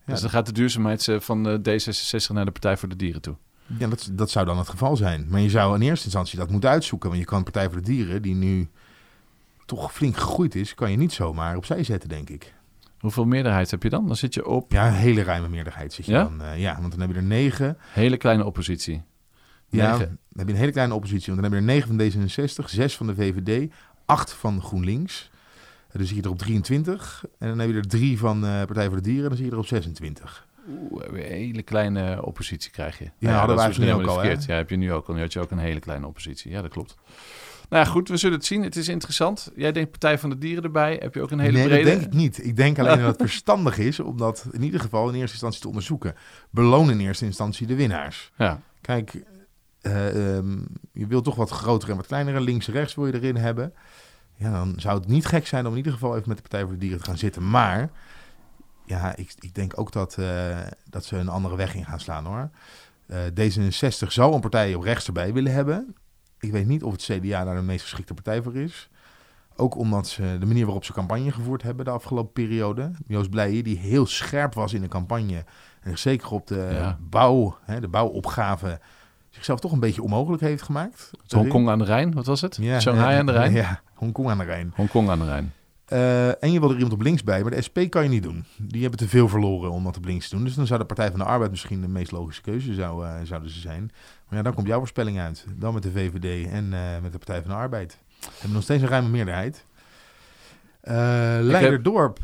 Ja. 0.05 0.11
Dus 0.13 0.21
dan 0.21 0.29
gaat 0.29 0.45
de 0.45 0.51
duurzaamheid 0.51 1.07
eh, 1.07 1.19
van 1.19 1.43
de 1.43 1.59
D66 1.59 2.33
naar 2.33 2.45
de 2.45 2.51
Partij 2.51 2.77
voor 2.77 2.89
de 2.89 2.95
Dieren 2.95 3.21
toe. 3.21 3.35
Ja, 3.77 3.87
dat, 3.87 4.09
dat 4.11 4.29
zou 4.29 4.45
dan 4.45 4.57
het 4.57 4.69
geval 4.69 4.95
zijn. 4.95 5.25
Maar 5.29 5.39
je 5.39 5.49
zou 5.49 5.75
in 5.75 5.81
eerste 5.81 6.05
instantie 6.05 6.37
dat 6.37 6.49
moeten 6.49 6.69
uitzoeken. 6.69 7.09
Want 7.09 7.21
je 7.21 7.27
kan 7.27 7.43
Partij 7.43 7.69
voor 7.69 7.81
de 7.81 7.87
Dieren, 7.91 8.21
die 8.21 8.35
nu 8.35 8.69
toch 9.65 9.93
flink 9.93 10.17
gegroeid 10.17 10.55
is, 10.55 10.73
kan 10.75 10.91
je 10.91 10.97
niet 10.97 11.13
zomaar 11.13 11.55
opzij 11.55 11.83
zetten, 11.83 12.09
denk 12.09 12.29
ik. 12.29 12.53
Hoeveel 12.99 13.25
meerderheid 13.25 13.71
heb 13.71 13.83
je 13.83 13.89
dan? 13.89 14.07
Dan 14.07 14.15
zit 14.15 14.33
je 14.33 14.45
op 14.47 14.71
Ja, 14.71 14.87
een 14.87 14.93
hele 14.93 15.23
ruime 15.23 15.47
meerderheid 15.49 15.93
zit 15.93 16.05
je 16.05 16.11
Ja? 16.11 16.23
dan. 16.23 16.41
eh, 16.41 16.59
ja, 16.59 16.77
want 16.79 16.91
dan 16.91 16.99
heb 17.01 17.09
je 17.09 17.15
er 17.15 17.23
negen. 17.23 17.77
hele 17.91 18.17
kleine 18.17 18.45
oppositie. 18.45 19.01
Ja, 19.69 19.91
Negen. 19.91 20.07
dan 20.07 20.17
heb 20.37 20.47
je 20.47 20.53
een 20.53 20.59
hele 20.59 20.71
kleine 20.71 20.93
oppositie. 20.93 21.33
Want 21.33 21.41
dan 21.41 21.51
heb 21.51 21.61
je 21.61 21.67
er 21.67 21.73
negen 21.73 21.87
van 22.15 22.29
D66, 22.29 22.69
zes 22.69 22.97
van 22.97 23.07
de 23.07 23.15
VVD, 23.15 23.71
acht 24.05 24.33
van 24.33 24.61
GroenLinks. 24.61 25.29
Eh, 25.91 25.97
Dus 25.97 26.07
zit 26.07 26.17
je 26.17 26.23
er 26.23 26.29
op 26.29 26.37
23. 26.37 27.25
En 27.39 27.47
dan 27.47 27.59
heb 27.59 27.69
je 27.69 27.75
er 27.75 27.87
drie 27.87 28.17
van 28.17 28.45
eh, 28.45 28.65
Partij 28.65 28.87
voor 28.87 28.95
de 28.95 29.03
Dieren. 29.03 29.29
Dan 29.29 29.37
zit 29.37 29.45
je 29.45 29.51
er 29.51 29.57
op 29.57 29.67
26. 29.67 30.47
Oeh, 30.69 31.03
een 31.07 31.15
hele 31.15 31.61
kleine 31.61 32.25
oppositie 32.25 32.71
krijg 32.71 32.97
je. 32.97 33.11
Ja, 33.17 33.37
hadden 33.37 33.55
dat 33.55 33.65
wij 33.65 33.85
helemaal 33.85 34.01
ook 34.01 34.17
al, 34.17 34.23
hè? 34.23 34.29
Ja, 34.29 34.55
heb 34.55 34.69
je 34.69 34.75
nu 34.75 34.93
ook 34.93 35.07
al. 35.07 35.13
Nu 35.13 35.21
had 35.21 35.33
je 35.33 35.39
ook 35.39 35.51
een 35.51 35.57
hele 35.57 35.79
kleine 35.79 36.07
oppositie. 36.07 36.51
Ja, 36.51 36.61
dat 36.61 36.71
klopt. 36.71 36.95
Nou 37.69 37.85
ja, 37.85 37.89
goed, 37.91 38.09
we 38.09 38.17
zullen 38.17 38.37
het 38.37 38.45
zien. 38.45 38.63
Het 38.63 38.75
is 38.75 38.87
interessant. 38.87 39.51
Jij 39.55 39.71
denkt 39.71 39.89
Partij 39.89 40.19
van 40.19 40.29
de 40.29 40.37
Dieren 40.37 40.63
erbij. 40.63 40.97
Heb 41.01 41.13
je 41.13 41.21
ook 41.21 41.31
een 41.31 41.39
hele 41.39 41.57
nee, 41.57 41.67
brede... 41.67 41.89
dat 41.89 41.99
denk 41.99 42.05
ik 42.05 42.13
niet. 42.13 42.45
Ik 42.45 42.55
denk 42.55 42.79
alleen 42.79 42.97
dat 42.97 43.07
het 43.07 43.21
verstandig 43.29 43.77
is 43.77 43.99
om 43.99 44.17
dat 44.17 44.47
in 44.51 44.63
ieder 44.63 44.79
geval 44.79 45.09
in 45.09 45.15
eerste 45.15 45.31
instantie 45.31 45.61
te 45.61 45.67
onderzoeken. 45.67 46.15
Beloon 46.49 46.91
in 46.91 46.99
eerste 46.99 47.25
instantie 47.25 47.67
de 47.67 47.75
winnaars. 47.75 48.31
Ja, 48.37 48.61
Kijk, 48.81 49.23
eh, 49.81 50.35
ehm, 50.37 50.57
je 50.91 51.07
wilt 51.07 51.23
toch 51.23 51.35
wat 51.35 51.49
grotere 51.49 51.91
en 51.91 51.97
wat 51.97 52.07
kleinere 52.07 52.41
links-rechts 52.41 52.95
wil 52.95 53.07
je 53.07 53.13
erin 53.13 53.35
hebben. 53.35 53.73
Ja, 54.41 54.51
dan 54.51 54.73
zou 54.77 54.99
het 54.99 55.07
niet 55.07 55.25
gek 55.25 55.47
zijn 55.47 55.65
om 55.65 55.71
in 55.71 55.77
ieder 55.77 55.91
geval 55.93 56.15
even 56.15 56.27
met 56.27 56.37
de 56.37 56.41
Partij 56.43 56.61
voor 56.61 56.71
de 56.71 56.77
Dieren 56.77 56.99
te 56.99 57.05
gaan 57.05 57.17
zitten. 57.17 57.49
Maar 57.49 57.89
ja, 58.85 59.15
ik, 59.15 59.33
ik 59.39 59.55
denk 59.55 59.79
ook 59.79 59.91
dat, 59.91 60.17
eh, 60.17 60.57
dat 60.89 61.05
ze 61.05 61.17
een 61.17 61.29
andere 61.29 61.55
weg 61.55 61.75
in 61.75 61.85
gaan 61.85 61.99
slaan 61.99 62.25
hoor. 62.25 62.49
Eh, 63.07 63.17
D66 63.33 64.07
zou 64.07 64.33
een 64.33 64.39
partij 64.41 64.75
op 64.75 64.83
rechts 64.83 65.07
erbij 65.07 65.33
willen 65.33 65.53
hebben. 65.53 65.95
Ik 66.39 66.51
weet 66.51 66.67
niet 66.67 66.83
of 66.83 66.91
het 66.91 67.01
CDA 67.01 67.43
daar 67.43 67.55
de 67.55 67.61
meest 67.61 67.81
geschikte 67.81 68.13
partij 68.13 68.41
voor 68.41 68.55
is. 68.55 68.89
Ook 69.55 69.75
omdat 69.75 70.07
ze 70.07 70.37
de 70.39 70.45
manier 70.45 70.65
waarop 70.65 70.83
ze 70.85 70.93
campagne 70.93 71.31
gevoerd 71.31 71.61
hebben 71.63 71.85
de 71.85 71.91
afgelopen 71.91 72.31
periode. 72.33 72.91
Joost 73.07 73.29
Blijen, 73.29 73.63
die 73.63 73.77
heel 73.77 74.05
scherp 74.05 74.53
was 74.53 74.73
in 74.73 74.81
de 74.81 74.87
campagne. 74.87 75.43
En 75.81 75.97
zeker 75.97 76.31
op 76.31 76.47
de 76.47 76.69
Ja. 76.71 76.97
bouw, 77.01 77.57
hè, 77.61 77.79
de 77.79 77.87
bouwopgave, 77.87 78.79
zichzelf 79.31 79.59
toch 79.59 79.71
een 79.71 79.79
beetje 79.79 80.03
onmogelijk 80.03 80.41
heeft 80.41 80.63
gemaakt. 80.63 81.11
Hongkong 81.27 81.69
aan 81.69 81.79
de 81.79 81.85
Rijn, 81.85 82.13
wat 82.13 82.25
was 82.25 82.41
het? 82.41 82.57
Ja, 82.61 82.79
Shanghai 82.79 83.13
ja, 83.13 83.19
aan 83.19 83.25
de 83.25 83.31
Rijn? 83.31 83.53
Ja, 83.53 83.81
Hongkong 83.93 84.29
aan 84.29 84.37
de 84.37 84.43
Rijn. 84.43 84.71
Hongkong 84.75 85.09
aan 85.09 85.19
de 85.19 85.25
Rijn. 85.25 85.53
Eh, 85.85 86.43
en 86.43 86.51
je 86.51 86.59
wil 86.59 86.69
er 86.69 86.75
iemand 86.75 86.93
op 86.93 87.01
links 87.01 87.23
bij, 87.23 87.41
maar 87.41 87.51
de 87.51 87.61
SP 87.67 87.77
kan 87.89 88.03
je 88.03 88.09
niet 88.09 88.23
doen. 88.23 88.45
Die 88.57 88.81
hebben 88.81 88.99
te 88.99 89.07
veel 89.07 89.27
verloren 89.27 89.71
om 89.71 89.83
dat 89.83 89.97
op 89.97 90.05
links 90.05 90.29
te 90.29 90.35
doen. 90.35 90.43
Dus 90.43 90.55
dan 90.55 90.67
zou 90.67 90.79
de 90.79 90.85
Partij 90.85 91.09
van 91.09 91.19
de 91.19 91.25
Arbeid 91.25 91.51
misschien 91.51 91.81
de 91.81 91.87
meest 91.87 92.11
logische 92.11 92.41
keuze 92.41 92.73
zou, 92.73 93.05
eh, 93.05 93.13
zouden 93.23 93.49
ze 93.49 93.59
zijn. 93.59 93.91
Maar 94.27 94.37
ja, 94.37 94.43
dan 94.43 94.53
komt 94.53 94.67
jouw 94.67 94.77
voorspelling 94.77 95.19
uit. 95.19 95.45
Dan 95.55 95.73
met 95.73 95.83
de 95.83 95.91
VVD 95.91 96.49
en 96.49 96.73
eh, 96.73 97.01
met 97.01 97.11
de 97.11 97.17
Partij 97.17 97.41
van 97.41 97.49
de 97.49 97.57
Arbeid. 97.57 97.97
We 98.19 98.27
hebben 98.31 98.53
nog 98.53 98.63
steeds 98.63 98.81
een 98.81 98.89
ruime 98.89 99.09
meerderheid. 99.09 99.65
Leiderdorp. 100.81 102.19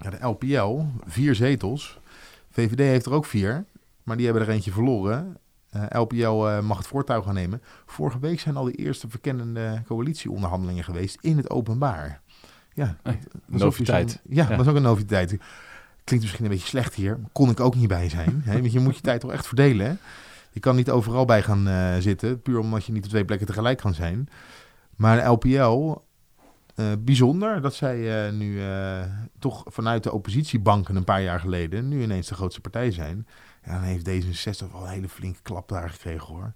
Ja, 0.00 0.10
de 0.10 0.26
LPL, 0.26 0.82
vier 1.06 1.34
zetels. 1.34 1.98
VVD 2.50 2.78
heeft 2.78 3.06
er 3.06 3.12
ook 3.12 3.26
vier, 3.26 3.64
maar 4.02 4.16
die 4.16 4.26
hebben 4.26 4.44
er 4.44 4.50
eentje 4.52 4.72
verloren. 4.72 5.36
Eh, 5.70 5.82
LPL 6.00 6.46
eh, 6.46 6.60
mag 6.60 6.78
het 6.78 6.86
voortouw 6.86 7.22
gaan 7.22 7.34
nemen. 7.34 7.62
Vorige 7.86 8.18
week 8.18 8.40
zijn 8.40 8.56
al 8.56 8.64
de 8.64 8.72
eerste 8.72 9.08
verkennende 9.08 9.82
coalitieonderhandelingen 9.86 10.84
geweest 10.84 11.18
in 11.20 11.36
het 11.36 11.50
openbaar. 11.50 12.20
Ja, 12.74 12.96
Hey, 13.02 13.18
ook 13.52 13.58
noviteit. 13.60 14.10
zo'n- 14.10 14.20
Ja, 14.36 14.42
Ja. 14.42 14.48
dat 14.48 14.60
is 14.60 14.66
ook 14.66 14.76
een 14.76 14.82
noviteit. 14.82 15.28
Klinkt 16.04 16.24
misschien 16.24 16.44
een 16.44 16.50
beetje 16.50 16.66
slecht 16.66 16.94
hier. 16.94 17.18
Kon 17.32 17.50
ik 17.50 17.60
ook 17.60 17.74
niet 17.74 17.88
bij 17.88 18.08
zijn. 18.08 18.42
Hè? 18.44 18.60
Want 18.60 18.72
je 18.72 18.80
moet 18.80 18.96
je 18.96 19.02
tijd 19.02 19.20
toch 19.20 19.32
echt 19.32 19.46
verdelen. 19.46 19.86
Hè? 19.86 19.92
Je 20.52 20.60
kan 20.60 20.76
niet 20.76 20.90
overal 20.90 21.24
bij 21.24 21.42
gaan 21.42 21.68
eh, 21.68 21.96
zitten. 21.98 22.42
Puur 22.42 22.58
omdat 22.58 22.84
je 22.84 22.92
niet 22.92 23.04
op 23.04 23.10
twee 23.10 23.24
plekken 23.24 23.46
tegelijk 23.46 23.78
kan 23.78 23.94
zijn. 23.94 24.28
Maar 24.96 25.28
LPL, 25.30 25.96
eh, 26.74 26.86
bijzonder 26.98 27.60
dat 27.60 27.74
zij 27.74 28.26
eh, 28.26 28.32
nu 28.32 28.60
eh, 28.62 29.02
toch 29.38 29.62
vanuit 29.66 30.02
de 30.02 30.12
oppositiebanken 30.12 30.96
een 30.96 31.04
paar 31.04 31.22
jaar 31.22 31.40
geleden... 31.40 31.88
nu 31.88 32.02
ineens 32.02 32.28
de 32.28 32.34
grootste 32.34 32.60
partij 32.60 32.90
zijn. 32.90 33.26
Ja, 33.64 33.72
dan 33.72 33.82
heeft 33.82 34.08
D66 34.08 34.72
wel 34.72 34.82
een 34.82 34.88
hele 34.92 35.08
flinke 35.08 35.42
klap 35.42 35.68
daar 35.68 35.90
gekregen 35.90 36.26
hoor. 36.26 36.52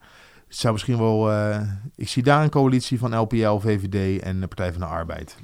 Het 0.49 0.57
zou 0.57 0.73
misschien 0.73 0.99
wel... 0.99 1.33
eh, 1.33 1.61
ik 1.97 2.09
zie 2.09 2.23
daar 2.23 2.43
een 2.43 2.51
coalitie 2.51 2.99
van 2.99 3.17
LPL, 3.19 3.57
VVD 3.59 4.23
en 4.23 4.41
de 4.41 4.47
Partij 4.47 4.73
van 4.73 4.81
de 4.81 4.87
Arbeid. 4.87 5.37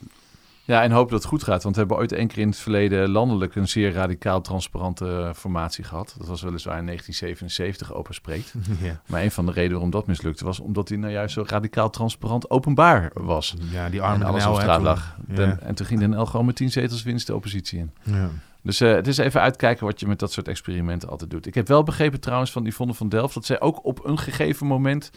Ja, 0.65 0.83
en 0.83 0.91
hoop 0.91 1.11
dat 1.11 1.19
het 1.19 1.29
goed 1.29 1.43
gaat. 1.43 1.63
Want 1.63 1.75
we 1.75 1.81
hebben 1.81 1.99
ooit 1.99 2.13
één 2.13 2.29
keer 2.29 2.39
in 2.39 2.49
het 2.49 2.59
verleden 2.59 3.09
landelijk 3.11 3.55
een 3.55 3.69
zeer 3.69 3.93
radicaal 3.93 4.41
transparante 4.41 5.07
eh, 5.07 5.35
formatie 5.35 5.85
gehad. 5.85 6.15
Dat 6.19 6.27
was 6.27 6.43
weliswaar 6.43 6.79
in 6.79 6.87
1977 6.87 7.95
open 7.95 8.15
spreekt. 8.15 8.55
ja. 8.81 9.01
Maar 9.07 9.23
een 9.23 9.31
van 9.31 9.47
de 9.47 9.53
redenen 9.53 9.73
waarom 9.73 9.91
dat 9.91 10.07
mislukte 10.07 10.45
was 10.45 10.61
omdat 10.61 10.89
hij 10.89 10.99
nou 10.99 11.13
juist 11.13 11.35
zo 11.35 11.45
radicaal 11.47 11.91
transparant 11.91 12.51
openbaar 12.51 13.11
was. 13.15 13.57
ja, 13.71 13.89
die 13.89 14.01
En 14.01 14.07
arme 14.07 14.25
alles 14.25 14.43
Den 14.43 14.53
op 14.53 14.61
straat 14.61 14.83
lag. 14.83 15.17
Ja. 15.29 15.59
En 15.59 15.75
toen 15.75 15.87
ging 15.87 16.01
Den 16.01 16.21
L 16.21 16.25
gewoon 16.27 16.47
met 16.47 16.57
tien 16.57 16.71
zetels 16.71 17.03
winst 17.03 17.27
de 17.27 17.35
oppositie 17.35 17.79
in. 17.79 17.91
Ja. 18.03 18.31
Dus 18.63 18.81
eh, 18.81 18.93
het 18.93 19.07
is 19.07 19.19
even 19.19 19.41
uitkijken 19.41 19.87
wat 19.87 20.01
je 20.01 20.07
met 20.07 20.19
dat 20.19 20.33
soort 20.33 20.49
experimenten 20.49 21.09
altijd 21.09 21.31
doet. 21.31 21.47
Ik 21.47 21.55
heb 21.55 21.69
wel 21.69 21.83
begrepen 21.83 22.21
trouwens 22.21 22.53
van 22.53 22.65
Yvonne 22.67 22.95
van 22.95 23.09
Delft... 23.09 23.35
dat 23.35 23.45
zij 23.45 23.61
ook 23.61 23.85
op 23.85 24.05
een 24.05 24.19
gegeven 24.19 24.67
moment 24.67 25.11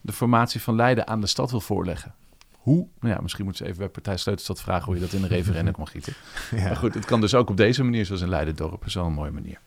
de 0.00 0.12
formatie 0.12 0.60
van 0.60 0.74
Leiden 0.74 1.06
aan 1.06 1.20
de 1.20 1.26
stad 1.26 1.50
wil 1.50 1.60
voorleggen. 1.60 2.14
Hoe? 2.56 2.88
Nou 3.00 3.14
ja, 3.14 3.20
misschien 3.20 3.44
moeten 3.44 3.64
ze 3.64 3.70
even 3.70 3.82
bij 3.82 3.92
Partij 3.92 4.16
Sleutelstad 4.16 4.60
vragen... 4.60 4.84
hoe 4.84 4.94
je 4.94 5.00
dat 5.00 5.12
in 5.12 5.22
een 5.22 5.28
referendum 5.38 5.72
kan 5.72 5.88
gieten. 5.88 6.12
Ja. 6.50 6.62
Maar 6.64 6.76
goed, 6.76 6.94
het 6.94 7.04
kan 7.04 7.20
dus 7.20 7.34
ook 7.34 7.50
op 7.50 7.56
deze 7.56 7.82
manier, 7.82 8.06
zoals 8.06 8.22
in 8.22 8.28
Leiden-dorp. 8.28 8.78
Dat 8.78 8.86
is 8.86 8.94
wel 8.94 9.06
een 9.06 9.12
mooie 9.12 9.30
manier. 9.30 9.60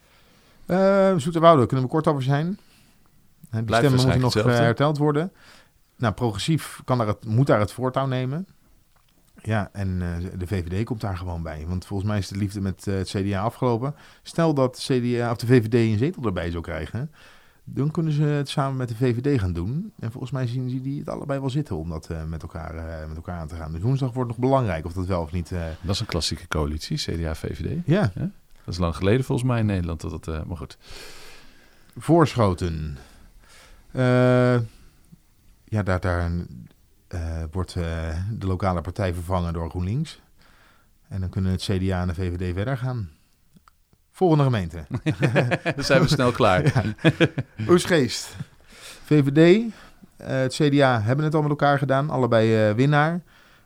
Eh, 0.65 1.13
Zoeterwoude, 1.17 1.65
kunnen 1.65 1.85
we 1.85 1.91
kort 1.91 2.07
over 2.07 2.23
zijn? 2.23 2.59
De 3.39 3.63
Blijft 3.63 3.85
stemmen 3.85 3.91
moeten 3.91 4.21
nog 4.21 4.33
waarschijnlijk 4.33 4.33
eh, 4.33 4.33
hetzelfde. 4.33 4.63
herteld 4.63 4.97
worden. 4.97 5.31
Nou, 5.97 6.13
progressief 6.13 6.81
kan 6.85 6.97
daar 6.97 7.07
het, 7.07 7.25
moet 7.25 7.47
daar 7.47 7.59
het 7.59 7.71
voortouw 7.71 8.05
nemen. 8.05 8.47
Ja, 9.45 9.69
en 9.71 10.01
eh, 10.01 10.39
de 10.39 10.47
VVD 10.47 10.85
komt 10.85 11.01
daar 11.01 11.17
gewoon 11.17 11.43
bij. 11.43 11.65
Want 11.67 11.85
volgens 11.85 12.09
mij 12.09 12.17
is 12.17 12.27
de 12.27 12.37
liefde 12.37 12.61
met 12.61 12.87
eh, 12.87 12.95
het 12.95 13.09
CDA 13.09 13.41
afgelopen. 13.41 13.95
Stel 14.21 14.53
dat 14.53 14.77
CDA 14.77 15.31
of 15.31 15.37
de 15.37 15.45
VVD 15.45 15.73
een 15.73 15.97
zetel 15.97 16.23
erbij 16.23 16.51
zou 16.51 16.63
krijgen... 16.63 17.11
dan 17.63 17.91
kunnen 17.91 18.13
ze 18.13 18.23
het 18.23 18.49
samen 18.49 18.77
met 18.77 18.87
de 18.87 18.95
VVD 18.95 19.39
gaan 19.39 19.53
doen. 19.53 19.93
En 19.99 20.11
volgens 20.11 20.31
mij 20.31 20.47
zien 20.47 20.69
ze 20.69 20.81
die 20.81 20.99
het 20.99 21.09
allebei 21.09 21.39
wel 21.39 21.49
zitten 21.49 21.77
om 21.77 21.89
dat 21.89 22.09
eh, 22.09 22.23
met, 22.23 22.41
elkaar, 22.41 23.07
met 23.07 23.15
elkaar 23.15 23.39
aan 23.39 23.47
te 23.47 23.55
gaan. 23.55 23.71
Dus 23.71 23.81
woensdag 23.81 24.13
wordt 24.13 24.29
nog 24.29 24.39
belangrijk 24.39 24.85
of 24.85 24.93
dat 24.93 25.05
wel 25.05 25.21
of 25.21 25.31
niet... 25.31 25.49
Dat 25.81 25.93
is 25.93 25.99
een 25.99 26.05
klassieke 26.05 26.47
coalitie, 26.47 26.97
CDA-VVD. 26.97 27.81
ja, 27.85 28.11
Dat 28.15 28.73
is 28.73 28.77
lang 28.77 28.95
geleden 28.95 29.25
volgens 29.25 29.47
mij 29.47 29.59
in 29.59 29.65
Nederland. 29.65 30.01
Dat 30.01 30.27
eh, 30.27 30.43
maar 30.43 30.57
goed. 30.57 30.77
Voorschoten. 31.97 32.97
Ja, 35.65 35.83
daar, 35.83 35.99
daar 35.99 36.31
wordt 37.51 37.75
eh, 37.75 37.83
de 38.31 38.47
lokale 38.47 38.81
partij 38.81 39.13
vervangen 39.13 39.53
door 39.53 39.69
GroenLinks. 39.69 40.21
En 41.07 41.19
dan 41.19 41.29
kunnen 41.29 41.51
het 41.51 41.61
CDA 41.61 42.01
en 42.01 42.07
de 42.07 42.13
VVD 42.13 42.53
verder 42.53 42.77
gaan. 42.77 43.09
Volgende 44.11 44.43
gemeente. 44.43 44.85
Dan 45.75 45.83
zijn 45.83 46.01
we 46.01 46.07
snel 46.07 46.31
klaar. 46.31 46.93
Oesgeest. 47.69 48.35
VVD, 49.03 49.71
eh, 50.17 50.27
het 50.27 50.53
CDA 50.53 51.01
hebben 51.01 51.25
het 51.25 51.35
al 51.35 51.41
met 51.41 51.49
elkaar 51.49 51.77
gedaan. 51.77 52.09
Allebei 52.09 52.69
eh, 52.69 52.75
winnaar. 52.75 53.21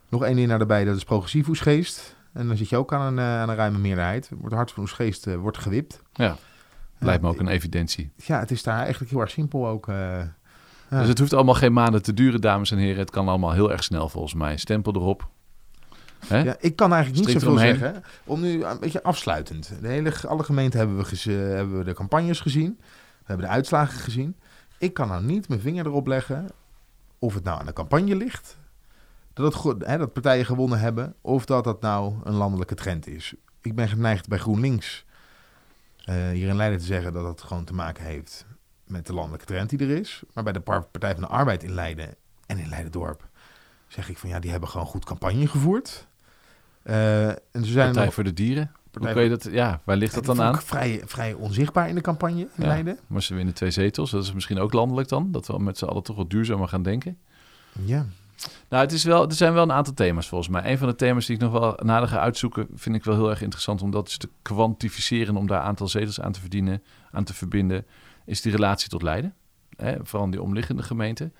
Nog 0.09 0.23
één 0.23 0.35
winnaar 0.35 0.59
erbij, 0.59 0.85
dat 0.85 0.95
is 0.95 1.03
progressief 1.03 1.47
Oesgeest. 1.47 2.15
En 2.37 2.47
dan 2.47 2.57
zit 2.57 2.69
je 2.69 2.77
ook 2.77 2.93
aan 2.93 3.01
een, 3.01 3.19
eh, 3.19 3.39
aan 3.41 3.49
een 3.49 3.55
ruime 3.55 3.77
meerderheid. 3.77 4.29
Wordt 4.37 4.55
hart 4.55 4.71
van 4.71 4.83
Oesgeest 4.83 5.27
eh, 5.27 5.35
wordt 5.35 5.57
gewipt. 5.57 6.01
Ja, 6.13 6.37
lijkt 6.97 7.21
me 7.21 7.29
ook 7.29 7.39
een 7.39 7.47
evidentie. 7.47 8.11
Ja, 8.15 8.39
het 8.39 8.51
is 8.51 8.63
daar 8.63 8.79
eigenlijk 8.79 9.11
heel 9.11 9.19
erg 9.21 9.29
simpel 9.29 9.67
ook. 9.67 9.87
Ja. 10.89 10.99
Dus 10.99 11.07
het 11.07 11.19
hoeft 11.19 11.33
allemaal 11.33 11.53
geen 11.53 11.73
maanden 11.73 12.01
te 12.01 12.13
duren, 12.13 12.41
dames 12.41 12.71
en 12.71 12.77
heren. 12.77 12.99
Het 12.99 13.09
kan 13.09 13.27
allemaal 13.27 13.51
heel 13.51 13.71
erg 13.71 13.83
snel 13.83 14.09
volgens 14.09 14.33
mij. 14.33 14.57
Stempel 14.57 14.95
erop. 14.95 15.29
Hè? 16.27 16.37
Ja, 16.37 16.55
ik 16.59 16.75
kan 16.75 16.93
eigenlijk 16.93 17.25
niet 17.25 17.35
Strikt 17.35 17.55
zoveel 17.55 17.77
zeggen. 17.77 18.03
Om 18.23 18.41
nu 18.41 18.63
een 18.63 18.79
beetje 18.79 19.03
afsluitend. 19.03 19.73
De 19.81 19.87
hele, 19.87 20.13
alle 20.27 20.43
gemeenten 20.43 20.79
hebben 20.79 20.97
we, 20.97 21.31
hebben 21.31 21.77
we 21.77 21.83
de 21.83 21.93
campagnes 21.93 22.39
gezien. 22.39 22.77
We 22.79 23.23
hebben 23.23 23.45
de 23.45 23.51
uitslagen 23.51 23.99
gezien. 23.99 24.35
Ik 24.77 24.93
kan 24.93 25.07
nou 25.07 25.23
niet 25.23 25.47
mijn 25.47 25.61
vinger 25.61 25.85
erop 25.85 26.07
leggen 26.07 26.47
of 27.19 27.33
het 27.33 27.43
nou 27.43 27.59
aan 27.59 27.65
de 27.65 27.73
campagne 27.73 28.15
ligt. 28.15 28.57
Dat, 29.33 29.63
het, 29.63 29.85
hè, 29.85 29.97
dat 29.97 30.13
partijen 30.13 30.45
gewonnen 30.45 30.79
hebben. 30.79 31.15
Of 31.21 31.45
dat 31.45 31.63
dat 31.63 31.81
nou 31.81 32.13
een 32.23 32.33
landelijke 32.33 32.75
trend 32.75 33.07
is. 33.07 33.33
Ik 33.61 33.75
ben 33.75 33.87
geneigd 33.87 34.27
bij 34.27 34.37
GroenLinks 34.37 35.05
eh, 36.05 36.29
hier 36.29 36.47
in 36.47 36.55
Leiden 36.55 36.79
te 36.79 36.85
zeggen 36.85 37.13
dat 37.13 37.25
het 37.25 37.41
gewoon 37.41 37.63
te 37.63 37.73
maken 37.73 38.03
heeft 38.03 38.45
met 38.87 39.07
de 39.07 39.13
landelijke 39.13 39.45
trend 39.45 39.69
die 39.69 39.79
er 39.79 39.89
is. 39.89 40.23
Maar 40.33 40.43
bij 40.43 40.53
de 40.53 40.59
Par- 40.59 40.85
Partij 40.85 41.11
van 41.13 41.21
de 41.21 41.27
Arbeid 41.27 41.63
in 41.63 41.71
Leiden 41.73 42.15
en 42.45 42.57
in 42.57 42.69
Leiden-dorp 42.69 43.27
zeg 43.87 44.09
ik 44.09 44.17
van 44.17 44.29
ja, 44.29 44.39
die 44.39 44.51
hebben 44.51 44.69
gewoon 44.69 44.85
goed 44.85 45.05
campagne 45.05 45.47
gevoerd. 45.47 46.07
Eh, 46.83 47.27
en 47.29 47.37
ze 47.51 47.71
zijn 47.71 47.85
Partij 47.85 48.05
nog, 48.05 48.13
voor 48.13 48.23
de 48.23 48.33
Dieren. 48.33 48.71
Hoe 48.73 48.91
Partij 48.91 49.13
kun 49.13 49.23
je 49.23 49.29
dat, 49.29 49.47
ja, 49.51 49.81
waar 49.83 49.97
ligt 49.97 50.13
dat 50.13 50.25
dan 50.25 50.41
aan? 50.41 50.61
Vrij, 50.61 51.01
vrij 51.05 51.33
onzichtbaar 51.33 51.89
in 51.89 51.95
de 51.95 52.01
campagne 52.01 52.39
in 52.41 52.49
Ja. 52.55 52.67
Leiden. 52.67 52.99
Maar 53.07 53.23
ze 53.23 53.35
winnen 53.35 53.53
twee 53.53 53.71
zetels. 53.71 54.11
Dat 54.11 54.23
is 54.23 54.33
misschien 54.33 54.59
ook 54.59 54.73
landelijk 54.73 55.07
dan. 55.07 55.31
Dat 55.31 55.47
we 55.47 55.59
met 55.59 55.77
z'n 55.77 55.85
allen 55.85 56.03
toch 56.03 56.15
wat 56.15 56.29
duurzamer 56.29 56.67
gaan 56.67 56.83
denken. 56.83 57.17
Ja. 57.71 58.05
Nou, 58.69 58.83
het 58.83 58.91
is 58.91 59.03
wel, 59.03 59.27
er 59.27 59.33
zijn 59.33 59.53
wel 59.53 59.63
een 59.63 59.71
aantal 59.71 59.93
thema's 59.93 60.27
volgens 60.27 60.49
mij. 60.49 60.71
Een 60.71 60.77
van 60.77 60.87
de 60.87 60.95
thema's 60.95 61.25
die 61.25 61.35
ik 61.35 61.41
nog 61.41 61.51
wel 61.51 61.79
nader 61.83 62.07
ga 62.07 62.19
uitzoeken, 62.19 62.67
vind 62.75 62.95
ik 62.95 63.03
wel 63.03 63.15
heel 63.15 63.29
erg 63.29 63.41
interessant 63.41 63.81
om 63.81 63.91
dat 63.91 64.05
eens 64.05 64.17
te 64.17 64.29
kwantificeren, 64.41 65.35
om 65.35 65.47
daar 65.47 65.61
aantal 65.61 65.87
zetels 65.87 66.21
aan 66.21 66.31
te 66.31 66.39
verdienen, 66.39 66.83
aan 67.11 67.23
te 67.23 67.33
verbinden, 67.33 67.85
is 68.27 68.41
die 68.41 68.51
relatie 68.51 68.89
tot 68.89 69.01
Leiden. 69.01 69.33
Hè, 69.77 69.95
vooral 70.03 70.29
die 70.29 70.41
omliggende 70.41 70.83
gemeenten. 70.83 71.33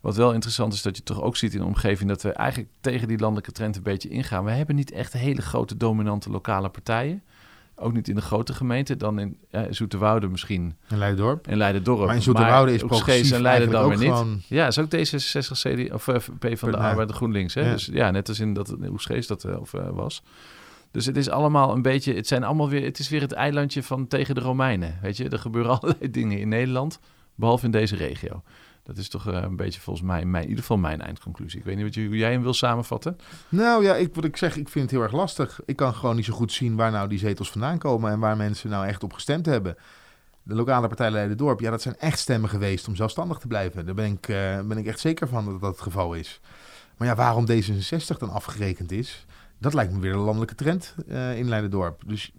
Wat 0.00 0.16
wel 0.16 0.32
interessant 0.32 0.72
is 0.72 0.82
dat 0.82 0.96
je 0.96 1.02
toch 1.02 1.20
ook 1.22 1.36
ziet 1.36 1.52
in 1.54 1.60
de 1.60 1.64
omgeving 1.66 2.08
dat 2.08 2.22
we 2.22 2.32
eigenlijk 2.32 2.70
tegen 2.80 3.08
die 3.08 3.18
landelijke 3.18 3.52
trend 3.52 3.76
een 3.76 3.82
beetje 3.82 4.08
ingaan. 4.08 4.44
We 4.44 4.50
hebben 4.50 4.74
niet 4.76 4.90
echt 4.92 5.12
hele 5.12 5.42
grote 5.42 5.76
dominante 5.76 6.30
lokale 6.30 6.68
partijen. 6.68 7.22
Ook 7.74 7.92
niet 7.92 8.08
in 8.08 8.14
de 8.14 8.20
grote 8.20 8.52
gemeenten, 8.52 8.98
dan 8.98 9.18
in 9.18 9.36
ja, 9.50 9.66
Zoeterwoude 9.72 10.28
misschien. 10.28 10.76
In 10.88 10.98
Leidendorp. 10.98 11.48
In 11.48 11.56
Leiden-dorp. 11.56 12.06
Maar 12.06 12.14
in 12.14 12.22
Zoeterwoude 12.22 12.72
is 12.74 12.82
progressief 12.82 13.32
en 13.36 13.42
Leiden 13.42 13.70
dan 13.70 13.88
weer 13.88 13.98
niet. 13.98 14.16
gewoon- 14.16 14.42
Ja, 14.48 14.66
is 14.66 14.78
ook 14.78 14.86
D66, 14.90 15.52
CD, 15.60 15.92
of 15.92 16.08
eh, 16.08 16.14
P 16.16 16.58
van 16.58 16.70
de. 16.70 16.76
Arbeid 16.76 17.08
en 17.08 17.14
GroenLinks. 17.14 17.54
Hè? 17.54 17.60
Ja. 17.60 17.72
Dus 17.72 17.86
ja, 17.92 18.10
net 18.10 18.28
als 18.28 18.40
in 18.40 18.52
dat 18.54 18.68
hoe 18.88 19.00
Schees 19.00 19.26
dat 19.26 19.44
eh, 19.44 19.60
of, 19.60 19.74
eh, 19.74 19.88
was. 19.90 20.22
Dus 20.90 21.06
het 21.06 21.16
is 21.16 21.30
allemaal 21.30 21.72
een 21.72 21.82
beetje, 21.82 22.14
het 22.14 22.26
zijn 22.26 22.44
allemaal 22.44 22.68
weer, 22.68 22.84
het 22.84 22.98
is 22.98 23.08
weer 23.08 23.20
het 23.20 23.32
eilandje 23.32 23.82
van 23.82 24.06
tegen 24.06 24.34
de 24.34 24.40
Romeinen. 24.40 24.98
Weet 25.02 25.16
je, 25.16 25.28
er 25.28 25.38
gebeuren 25.38 25.72
allerlei 25.80 26.10
dingen 26.10 26.38
in 26.38 26.48
Nederland, 26.48 26.98
behalve 27.34 27.64
in 27.64 27.70
deze 27.70 27.96
regio. 27.96 28.42
Dat 28.82 28.96
is 28.96 29.08
toch 29.08 29.28
eh, 29.28 29.42
een 29.42 29.56
beetje 29.56 29.80
volgens 29.80 30.06
mij, 30.06 30.24
mijn, 30.24 30.42
in 30.42 30.48
ieder 30.48 30.64
geval 30.64 30.78
mijn 30.78 31.00
eindconclusie. 31.00 31.58
Ik 31.58 31.64
weet 31.64 31.76
niet 31.76 31.84
wat 31.84 31.94
jij 31.94 32.32
hem 32.32 32.42
wil 32.42 32.54
samenvatten. 32.54 33.16
Nou 33.48 33.84
ja, 33.84 33.94
ik, 33.94 34.14
wat 34.14 34.24
ik 34.24 34.36
zeg, 34.36 34.56
ik 34.56 34.68
vind 34.68 34.84
het 34.84 34.90
heel 34.90 35.02
erg 35.02 35.12
lastig. 35.12 35.60
Ik 35.64 35.76
kan 35.76 35.94
gewoon 35.94 36.16
niet 36.16 36.24
zo 36.24 36.32
goed 36.32 36.52
zien 36.52 36.76
waar 36.76 36.90
nou 36.90 37.08
die 37.08 37.18
zetels 37.18 37.50
vandaan 37.50 37.78
komen 37.78 38.12
en 38.12 38.18
waar 38.18 38.36
mensen 38.36 38.70
nou 38.70 38.86
echt 38.86 39.02
op 39.02 39.12
gestemd 39.12 39.46
hebben. 39.46 39.76
De 40.42 40.54
lokale 40.54 40.86
partij 40.86 41.10
Leiden-dorp, 41.10 41.60
ja, 41.60 41.70
dat 41.70 41.82
zijn 41.82 41.96
echt 41.98 42.18
stemmen 42.18 42.50
geweest 42.50 42.88
om 42.88 42.96
zelfstandig 42.96 43.38
te 43.38 43.46
blijven. 43.46 43.86
Daar 43.86 43.94
ben 43.94 44.12
ik, 44.12 44.28
eh, 44.28 44.60
ben 44.60 44.78
ik 44.78 44.86
echt 44.86 45.00
zeker 45.00 45.28
van 45.28 45.44
dat 45.44 45.60
dat 45.60 45.70
het 45.70 45.80
geval 45.80 46.14
is. 46.14 46.40
Maar 46.96 47.08
ja, 47.08 47.14
waarom 47.14 47.46
D66 47.50 48.18
dan 48.18 48.30
afgerekend 48.30 48.92
is, 48.92 49.26
dat 49.60 49.74
lijkt 49.74 49.92
me 49.92 50.00
weer 50.00 50.12
een 50.12 50.18
landelijke 50.18 50.54
trend 50.54 50.94
eh, 51.08 51.38
in 51.38 51.48
Leiden-dorp. 51.48 52.02
Dus, 52.06 52.32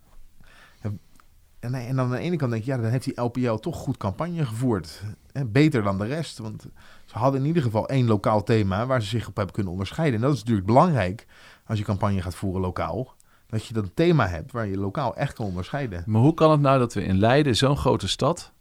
en, 1.59 1.73
en 1.73 1.95
dan 1.95 2.05
aan 2.05 2.11
de 2.11 2.17
ene 2.17 2.35
kant 2.35 2.51
denk 2.51 2.63
ik, 2.63 2.69
ja, 2.69 2.77
dan 2.77 2.91
heeft 2.91 3.03
die 3.03 3.21
LPL 3.21 3.53
toch 3.53 3.77
goed 3.77 3.97
campagne 3.97 4.45
gevoerd. 4.45 5.01
Beter 5.47 5.83
dan 5.83 5.97
de 5.97 6.05
rest, 6.05 6.37
want 6.37 6.65
ze 7.05 7.17
hadden 7.17 7.41
in 7.41 7.47
ieder 7.47 7.63
geval 7.63 7.87
één 7.87 8.07
lokaal 8.07 8.43
thema 8.43 8.85
waar 8.85 9.01
ze 9.01 9.07
zich 9.07 9.27
op 9.27 9.35
hebben 9.35 9.53
kunnen 9.53 9.71
onderscheiden. 9.71 10.19
En 10.19 10.25
dat 10.25 10.33
is 10.33 10.39
natuurlijk 10.39 10.67
belangrijk 10.67 11.27
als 11.65 11.77
je 11.79 11.85
campagne 11.85 12.21
gaat 12.21 12.35
voeren 12.35 12.61
lokaal. 12.61 13.13
Dat 13.47 13.65
je 13.65 13.73
dat 13.73 13.91
thema 13.93 14.27
hebt 14.27 14.51
waar 14.51 14.67
je 14.67 14.77
lokaal 14.77 15.15
echt 15.15 15.33
kan 15.33 15.45
onderscheiden. 15.45 16.03
Maar 16.05 16.21
hoe 16.21 16.33
kan 16.33 16.51
het 16.51 16.59
nou 16.61 16.79
dat 16.79 16.93
we 16.93 17.03
in 17.03 17.17
Leiden, 17.17 17.55
zo'n 17.55 17.77
grote 17.77 18.07
stad, 18.07 18.51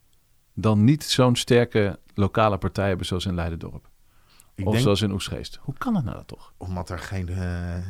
dan 0.55 0.85
niet 0.85 1.05
zo'n 1.05 1.37
sterke 1.37 1.99
lokale 2.15 2.59
partij 2.59 2.89
hebben 2.89 3.07
zoals 3.07 3.27
in 3.27 3.35
Leiden-dorp? 3.35 3.90
Ik 4.55 4.67
Of 4.67 4.73
denk 4.73 4.85
zoals 4.85 5.03
in 5.03 5.13
Oesgeest? 5.13 5.59
Hoe 5.63 5.75
kan 5.79 5.95
het 5.95 6.05
nou 6.05 6.17
dat 6.17 6.29
toch? 6.29 6.53
omdat 6.57 6.91
er 6.91 6.99
geen 6.99 7.29
eh, 7.29 7.77
eh, 7.77 7.83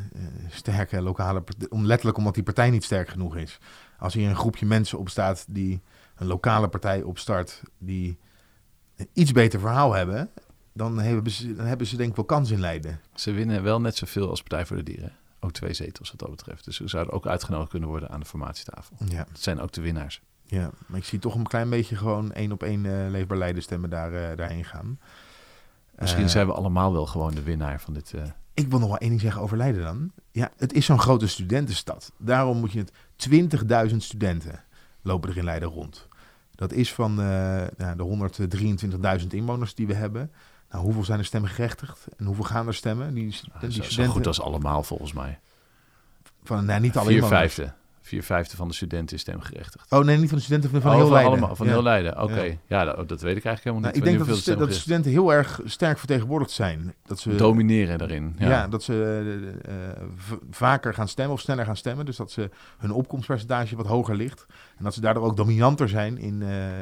sterke 0.49 1.01
lokale 1.01 1.41
partij... 1.41 1.69
Om, 1.69 1.85
letterlijk 1.85 2.17
omdat 2.17 2.33
die 2.33 2.43
partij 2.43 2.69
niet 2.69 2.83
sterk 2.83 3.09
genoeg 3.09 3.35
is. 3.35 3.59
Als 3.99 4.13
hier 4.13 4.29
een 4.29 4.35
groepje 4.35 4.65
mensen 4.65 4.99
opstaat 4.99 5.45
die 5.49 5.81
een 6.15 6.27
lokale 6.27 6.67
partij 6.67 7.01
opstart... 7.01 7.61
die 7.77 8.17
een 8.95 9.09
iets 9.13 9.31
beter 9.31 9.59
verhaal 9.59 9.93
hebben... 9.93 10.29
dan 10.73 10.99
hebben 10.99 11.31
ze, 11.31 11.55
dan 11.55 11.65
hebben 11.65 11.87
ze 11.87 11.97
denk 11.97 12.09
ik 12.09 12.15
wel 12.15 12.25
kans 12.25 12.51
in 12.51 12.59
Leiden. 12.59 12.99
Ze 13.13 13.31
winnen 13.31 13.63
wel 13.63 13.81
net 13.81 13.95
zoveel 13.95 14.29
als 14.29 14.41
Partij 14.41 14.65
voor 14.65 14.77
de 14.77 14.83
Dieren. 14.83 15.15
Ook 15.39 15.51
twee 15.51 15.73
zetels 15.73 16.09
wat 16.09 16.19
dat 16.19 16.29
betreft. 16.29 16.65
Dus 16.65 16.75
ze 16.75 16.87
zouden 16.87 17.13
ook 17.13 17.27
uitgenodigd 17.27 17.69
kunnen 17.69 17.89
worden 17.89 18.09
aan 18.09 18.19
de 18.19 18.25
formatietafel. 18.25 18.95
Ja, 19.05 19.25
Dat 19.31 19.41
zijn 19.41 19.59
ook 19.59 19.71
de 19.71 19.81
winnaars. 19.81 20.21
ja, 20.43 20.71
maar 20.85 20.99
ik 20.99 21.05
zie 21.05 21.19
toch 21.19 21.35
een 21.35 21.47
klein 21.47 21.69
beetje 21.69 21.95
gewoon 21.95 22.31
één 22.31 22.51
op 22.51 22.63
één 22.63 22.85
eh, 22.85 23.09
leefbaar 23.09 23.37
Leiden 23.37 23.63
stemmen 23.63 23.89
daar, 23.89 24.35
daarheen 24.35 24.65
gaan. 24.65 24.99
Misschien 26.01 26.23
Eh, 26.23 26.29
zijn 26.29 26.47
we 26.47 26.53
allemaal 26.53 26.93
wel 26.93 27.05
gewoon 27.05 27.33
de 27.33 27.43
winnaar 27.43 27.81
van 27.81 27.93
dit. 27.93 28.13
eh, 28.13 28.21
Ik 28.53 28.67
wil 28.67 28.79
nog 28.79 28.87
wel 28.89 28.97
één 28.97 29.09
ding 29.09 29.21
zeggen 29.21 29.41
over 29.41 29.57
Leiden 29.57 29.83
dan. 29.83 30.11
Ja, 30.31 30.51
het 30.57 30.73
is 30.73 30.85
zo'n 30.85 30.99
grote 30.99 31.27
studentenstad. 31.27 32.11
Daarom 32.17 32.57
moet 32.59 32.71
je 32.71 32.79
het... 32.79 32.91
20.000 33.91 33.95
studenten 33.97 34.63
lopen 35.01 35.29
er 35.29 35.37
in 35.37 35.43
Leiden 35.43 35.69
rond. 35.69 36.07
Dat 36.55 36.71
is 36.71 36.93
van 36.93 37.15
nou, 37.15 37.95
de 37.95 38.29
123.000 39.21 39.27
inwoners 39.27 39.75
die 39.75 39.87
we 39.87 39.93
hebben. 39.93 40.31
Nou, 40.69 40.83
hoeveel 40.83 41.03
zijn 41.03 41.19
er 41.19 41.25
stemgerechtigd? 41.25 42.07
En 42.17 42.25
hoeveel 42.25 42.43
gaan 42.43 42.67
er 42.67 42.73
stemmen? 42.73 43.13
Die, 43.13 43.23
die 43.23 43.33
zo, 43.33 43.69
zo 43.69 43.81
studenten 43.83 44.13
goed 44.13 44.27
als 44.27 44.41
allemaal 44.41 44.83
volgens 44.83 45.13
mij. 45.13 45.39
van, 46.43 46.65
nou, 46.65 46.81
niet 46.81 46.97
alle 46.97 47.09
Vier 47.09 47.23
vijfde. 47.23 47.73
Vier 48.03 48.23
vijfde 48.23 48.55
van 48.55 48.67
de 48.67 48.73
studenten 48.73 49.15
is 49.15 49.21
stemgerechtigd. 49.21 49.91
Oh 49.91 50.03
nee, 50.03 50.17
niet 50.17 50.29
van 50.29 50.37
de 50.37 50.43
studenten, 50.43 50.69
van, 50.69 50.81
van 50.81 50.91
Oh, 50.91 50.95
heel 50.97 51.05
van 51.05 51.13
Leiden. 51.15 51.37
allemaal, 51.37 51.55
van 51.55 51.65
Ja. 51.65 51.71
heel 51.71 51.83
Leiden. 51.83 52.21
Oké, 52.21 52.41
Ja. 52.41 52.55
ja, 52.67 52.83
dat, 52.85 53.09
dat 53.09 53.21
weet 53.21 53.37
ik 53.37 53.45
eigenlijk 53.45 53.63
helemaal 53.63 53.81
Nou, 53.81 53.93
niet. 53.93 53.95
ik 53.95 54.03
denk 54.03 54.17
dat, 54.27 54.43
de, 54.45 54.55
dat 54.65 54.73
studenten 54.73 55.11
heel 55.11 55.33
erg 55.33 55.59
sterk 55.65 55.97
vertegenwoordigd 55.97 56.51
zijn. 56.51 56.93
Dat 57.05 57.19
ze, 57.19 57.35
domineren 57.35 57.97
daarin. 57.97 58.35
Ja. 58.37 58.49
Ja, 58.49 58.67
dat 58.67 58.83
ze 58.83 58.93
eh, 59.65 59.89
eh, 59.89 59.97
v- 60.15 60.33
vaker 60.51 60.93
gaan 60.93 61.07
stemmen 61.07 61.33
of 61.35 61.41
sneller 61.41 61.65
gaan 61.65 61.77
stemmen. 61.77 62.05
Dus 62.05 62.15
dat 62.17 62.31
ze 62.31 62.49
hun 62.77 62.91
opkomstpercentage 62.91 63.75
wat 63.75 63.87
hoger 63.87 64.15
ligt. 64.15 64.45
En 64.77 64.83
dat 64.83 64.93
ze 64.93 65.01
daardoor 65.01 65.23
ook 65.23 65.37
dominanter 65.37 65.89
zijn 65.89 66.17
in, 66.17 66.41
eh, 66.41 66.77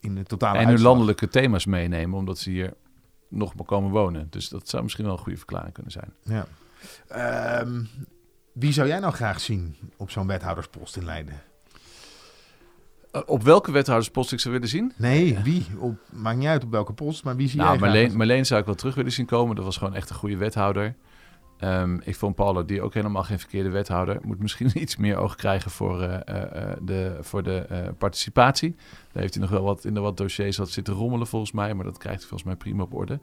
in 0.00 0.14
de 0.14 0.22
totale 0.22 0.58
en 0.58 0.68
hun 0.68 0.80
landelijke 0.80 1.28
thema's 1.28 1.66
meenemen, 1.66 2.18
omdat 2.18 2.38
ze 2.38 2.50
hier 2.50 2.72
nog 3.28 3.54
maar 3.54 3.66
komen 3.66 3.90
wonen. 3.90 4.26
Dus 4.30 4.48
dat 4.48 4.68
zou 4.68 4.82
misschien 4.82 5.04
wel 5.04 5.12
een 5.14 5.20
goede 5.20 5.38
verklaring 5.38 5.72
kunnen 5.72 5.92
zijn. 5.92 6.12
Ja. 6.22 6.46
Ehm, 7.08 7.84
wie 8.52 8.72
zou 8.72 8.88
jij 8.88 8.98
nou 8.98 9.12
graag 9.12 9.40
zien 9.40 9.76
op 9.96 10.10
zo'n 10.10 10.26
wethouderspost 10.26 10.96
in 10.96 11.04
Leiden? 11.04 11.42
Eh, 13.10 13.20
op 13.26 13.42
welke 13.42 13.72
wethouderspost 13.72 14.32
ik 14.32 14.40
zou 14.40 14.54
willen 14.54 14.68
zien? 14.68 14.92
Nee, 14.96 15.38
wie? 15.42 15.66
Op, 15.78 15.98
maakt 16.10 16.38
niet 16.38 16.46
uit 16.46 16.64
op 16.64 16.70
welke 16.70 16.92
post, 16.92 17.24
maar 17.24 17.36
wie 17.36 17.48
zie 17.48 17.56
Nou, 17.58 17.68
jij 17.70 17.78
graag? 17.78 17.92
Marleen, 17.92 18.16
Marleen 18.16 18.46
zou 18.46 18.60
ik 18.60 18.66
wel 18.66 18.74
terug 18.74 18.94
willen 18.94 19.12
zien 19.12 19.26
komen. 19.26 19.56
Dat 19.56 19.64
was 19.64 19.76
gewoon 19.76 19.94
echt 19.94 20.10
een 20.10 20.16
goede 20.16 20.36
wethouder. 20.36 20.94
Ehm, 21.60 21.98
ik 22.04 22.16
vond 22.16 22.34
Paulo 22.34 22.64
die 22.64 22.82
ook 22.82 22.94
helemaal 22.94 23.22
geen 23.22 23.38
verkeerde 23.38 23.68
wethouder. 23.68 24.18
Moet 24.22 24.38
misschien 24.38 24.70
iets 24.82 24.96
meer 24.96 25.16
oog 25.16 25.34
krijgen 25.34 25.70
voor, 25.70 26.02
eh, 26.02 26.20
eh, 26.24 26.72
eh, 26.72 26.76
de, 26.82 27.18
voor 27.20 27.42
de 27.42 27.66
participatie. 27.98 28.74
Daar 29.12 29.22
heeft 29.22 29.34
hij 29.34 29.42
nog 29.42 29.52
wel 29.52 29.62
wat 29.62 29.84
in 29.84 29.94
de 29.94 30.00
wat 30.00 30.16
dossiers 30.16 30.56
wat 30.56 30.70
zitten 30.70 30.94
rommelen 30.94 31.26
volgens 31.26 31.52
mij. 31.52 31.74
Maar 31.74 31.84
dat 31.84 31.98
krijgt 31.98 32.18
hij 32.18 32.28
volgens 32.28 32.48
mij 32.48 32.58
prima 32.58 32.82
op 32.82 32.94
orde. 32.94 33.20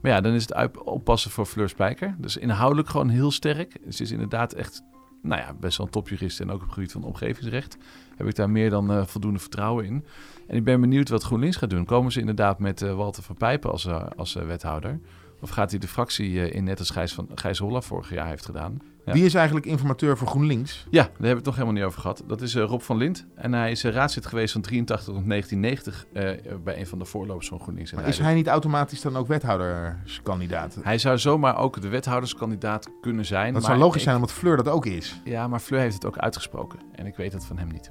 Maar 0.00 0.10
ja, 0.12 0.20
dan 0.20 0.32
is 0.32 0.48
het 0.48 0.82
oppassen 0.82 1.30
voor 1.30 1.46
Fleur 1.46 1.68
Spijker. 1.68 2.14
Dus 2.18 2.36
inhoudelijk 2.36 2.88
gewoon 2.88 3.08
heel 3.08 3.30
sterk. 3.30 3.76
Ze 3.88 4.02
is 4.02 4.10
inderdaad 4.10 4.52
echt 4.52 4.82
nou 5.22 5.40
ja, 5.40 5.54
best 5.60 5.76
wel 5.76 5.86
een 5.86 5.92
topjurist. 5.92 6.40
En 6.40 6.50
ook 6.50 6.60
op 6.60 6.62
het 6.62 6.72
gebied 6.72 6.92
van 6.92 7.04
omgevingsrecht 7.04 7.76
heb 8.16 8.26
ik 8.26 8.34
daar 8.34 8.50
meer 8.50 8.70
dan 8.70 9.06
voldoende 9.06 9.38
vertrouwen 9.38 9.84
in. 9.84 10.04
En 10.46 10.56
ik 10.56 10.64
ben 10.64 10.80
benieuwd 10.80 11.08
wat 11.08 11.22
GroenLinks 11.22 11.56
gaat 11.56 11.70
doen. 11.70 11.84
Komen 11.84 12.12
ze 12.12 12.20
inderdaad 12.20 12.58
met 12.58 12.80
Walter 12.80 13.22
van 13.22 13.36
Pijpen 13.36 13.70
als, 13.70 13.88
als 14.16 14.34
wethouder? 14.34 15.00
Of 15.40 15.50
gaat 15.50 15.70
hij 15.70 15.78
de 15.80 15.88
fractie 15.88 16.40
eh, 16.40 16.54
in 16.54 16.64
net 16.64 16.78
als 16.78 16.90
Gijs, 16.90 17.14
van, 17.14 17.28
Gijs 17.34 17.58
Holla 17.58 17.80
vorig 17.80 18.10
jaar 18.10 18.28
heeft 18.28 18.44
gedaan? 18.44 18.80
Ja. 19.04 19.12
Wie 19.12 19.24
is 19.24 19.34
eigenlijk 19.34 19.66
informateur 19.66 20.16
voor 20.16 20.26
GroenLinks? 20.28 20.86
Ja, 20.90 21.02
daar 21.02 21.10
hebben 21.12 21.28
we 21.30 21.34
het 21.36 21.44
nog 21.44 21.54
helemaal 21.54 21.74
niet 21.74 21.84
over 21.84 22.00
gehad. 22.00 22.22
Dat 22.26 22.40
is 22.40 22.54
eh, 22.54 22.64
Rob 22.64 22.80
van 22.80 22.96
Lint. 22.96 23.26
En 23.34 23.52
hij 23.52 23.70
is 23.70 23.84
eh, 23.84 23.92
raadslid 23.92 24.26
geweest 24.26 24.52
van 24.52 24.60
83 24.62 25.06
tot 25.14 25.28
1990 25.28 26.06
eh, 26.12 26.56
bij 26.64 26.78
een 26.78 26.86
van 26.86 26.98
de 26.98 27.04
voorlopers 27.04 27.48
van 27.48 27.60
GroenLinks. 27.60 27.90
in 27.92 27.98
Maar 27.98 28.08
is 28.08 28.18
hij 28.18 28.34
niet 28.34 28.46
automatisch 28.46 29.00
dan 29.00 29.16
ook 29.16 29.26
wethouderskandidaat? 29.26 30.78
Hij 30.82 30.98
zou 30.98 31.18
zomaar 31.18 31.56
ook 31.56 31.80
de 31.80 31.88
wethouderskandidaat 31.88 32.88
kunnen 33.00 33.24
zijn. 33.24 33.52
Dat 33.52 33.62
maar 33.62 33.70
zou 33.70 33.78
logisch 33.78 33.96
ik- 33.96 34.02
zijn 34.02 34.14
omdat 34.16 34.32
Fleur 34.32 34.56
dat 34.56 34.68
ook 34.68 34.86
is. 34.86 35.20
Ja, 35.24 35.48
maar 35.48 35.60
Fleur 35.60 35.80
heeft 35.80 35.94
het 35.94 36.06
ook 36.06 36.18
uitgesproken. 36.18 36.78
En 36.94 37.06
ik 37.06 37.16
weet 37.16 37.32
het 37.32 37.44
van 37.44 37.58
hem 37.58 37.68
niet. 37.68 37.90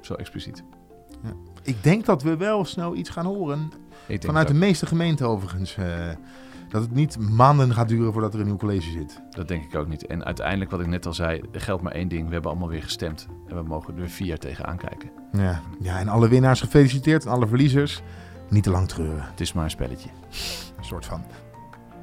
Zo 0.00 0.14
expliciet. 0.14 0.62
Ik 1.62 1.82
denk 1.82 2.04
dat 2.04 2.22
we 2.22 2.36
wel 2.36 2.64
snel 2.64 2.94
iets 2.96 3.10
gaan 3.10 3.26
horen. 3.26 3.72
Vanuit 4.20 4.48
de 4.48 4.54
meeste 4.54 4.86
gemeenten 4.86 5.28
overigens. 5.28 5.76
eh, 5.76 6.08
dat 6.68 6.82
het 6.82 6.94
niet 6.94 7.18
maanden 7.18 7.74
gaat 7.74 7.88
duren 7.88 8.12
voordat 8.12 8.34
er 8.34 8.40
een 8.40 8.46
nieuw 8.46 8.56
college 8.56 8.90
zit. 8.90 9.20
Dat 9.30 9.48
denk 9.48 9.64
ik 9.64 9.74
ook 9.74 9.88
niet. 9.88 10.06
En 10.06 10.24
uiteindelijk, 10.24 10.70
wat 10.70 10.80
ik 10.80 10.86
net 10.86 11.06
al 11.06 11.14
zei, 11.14 11.42
er 11.52 11.60
geldt 11.60 11.82
maar 11.82 11.92
één 11.92 12.08
ding. 12.08 12.26
We 12.26 12.32
hebben 12.32 12.50
allemaal 12.50 12.68
weer 12.68 12.82
gestemd. 12.82 13.26
En 13.46 13.56
we 13.56 13.62
mogen 13.62 13.98
er 13.98 14.08
vier 14.08 14.26
jaar 14.26 14.38
tegenaan 14.38 14.76
kijken. 14.76 15.10
Ja. 15.32 15.60
ja, 15.80 15.98
en 15.98 16.08
alle 16.08 16.28
winnaars 16.28 16.60
gefeliciteerd. 16.60 17.24
En 17.24 17.30
alle 17.30 17.46
verliezers 17.46 18.02
niet 18.48 18.62
te 18.62 18.70
lang 18.70 18.88
treuren. 18.88 19.22
Het 19.30 19.40
is 19.40 19.52
maar 19.52 19.64
een 19.64 19.70
spelletje. 19.70 20.08
Een 20.78 20.84
soort 20.84 21.06
van. 21.06 21.22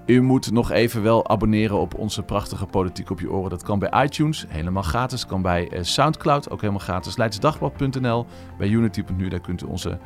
U 0.05 0.21
moet 0.21 0.51
nog 0.51 0.71
even 0.71 1.03
wel 1.03 1.29
abonneren 1.29 1.79
op 1.79 1.95
onze 1.95 2.23
prachtige 2.23 2.65
Politiek 2.65 3.09
op 3.09 3.19
je 3.19 3.31
oren. 3.31 3.49
Dat 3.49 3.63
kan 3.63 3.79
bij 3.79 4.03
iTunes, 4.03 4.45
helemaal 4.47 4.83
gratis. 4.83 5.25
Kan 5.25 5.41
bij 5.41 5.69
eh, 5.69 5.83
Soundcloud, 5.83 6.49
ook 6.49 6.59
helemaal 6.59 6.81
gratis. 6.81 7.17
Leidsdagblad.nl, 7.17 8.25
bij 8.57 8.67
Unity.nu, 8.67 9.29
daar 9.29 9.39
kunt 9.39 9.61
u 9.61 9.65
onze 9.65 9.97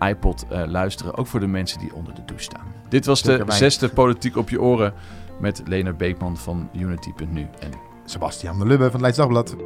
iPod 0.00 0.46
eh, 0.48 0.62
luisteren. 0.66 1.16
Ook 1.16 1.26
voor 1.26 1.40
de 1.40 1.46
mensen 1.46 1.78
die 1.78 1.94
onder 1.94 2.14
de 2.14 2.24
douche 2.24 2.44
staan. 2.44 2.66
Dit 2.88 3.06
was 3.06 3.22
de 3.22 3.44
zesde 3.46 3.88
Politiek 3.88 4.36
op 4.36 4.48
je 4.48 4.60
oren 4.60 4.92
met 5.40 5.62
Leonard 5.64 5.96
Beekman 5.96 6.36
van 6.36 6.68
Unity.nu. 6.72 7.46
En 7.60 7.70
Sebastian 8.04 8.58
de 8.58 8.66
Lubbe 8.66 8.84
van 8.84 8.92
het 8.92 9.00
Leids 9.00 9.16
Dagblad. 9.16 9.56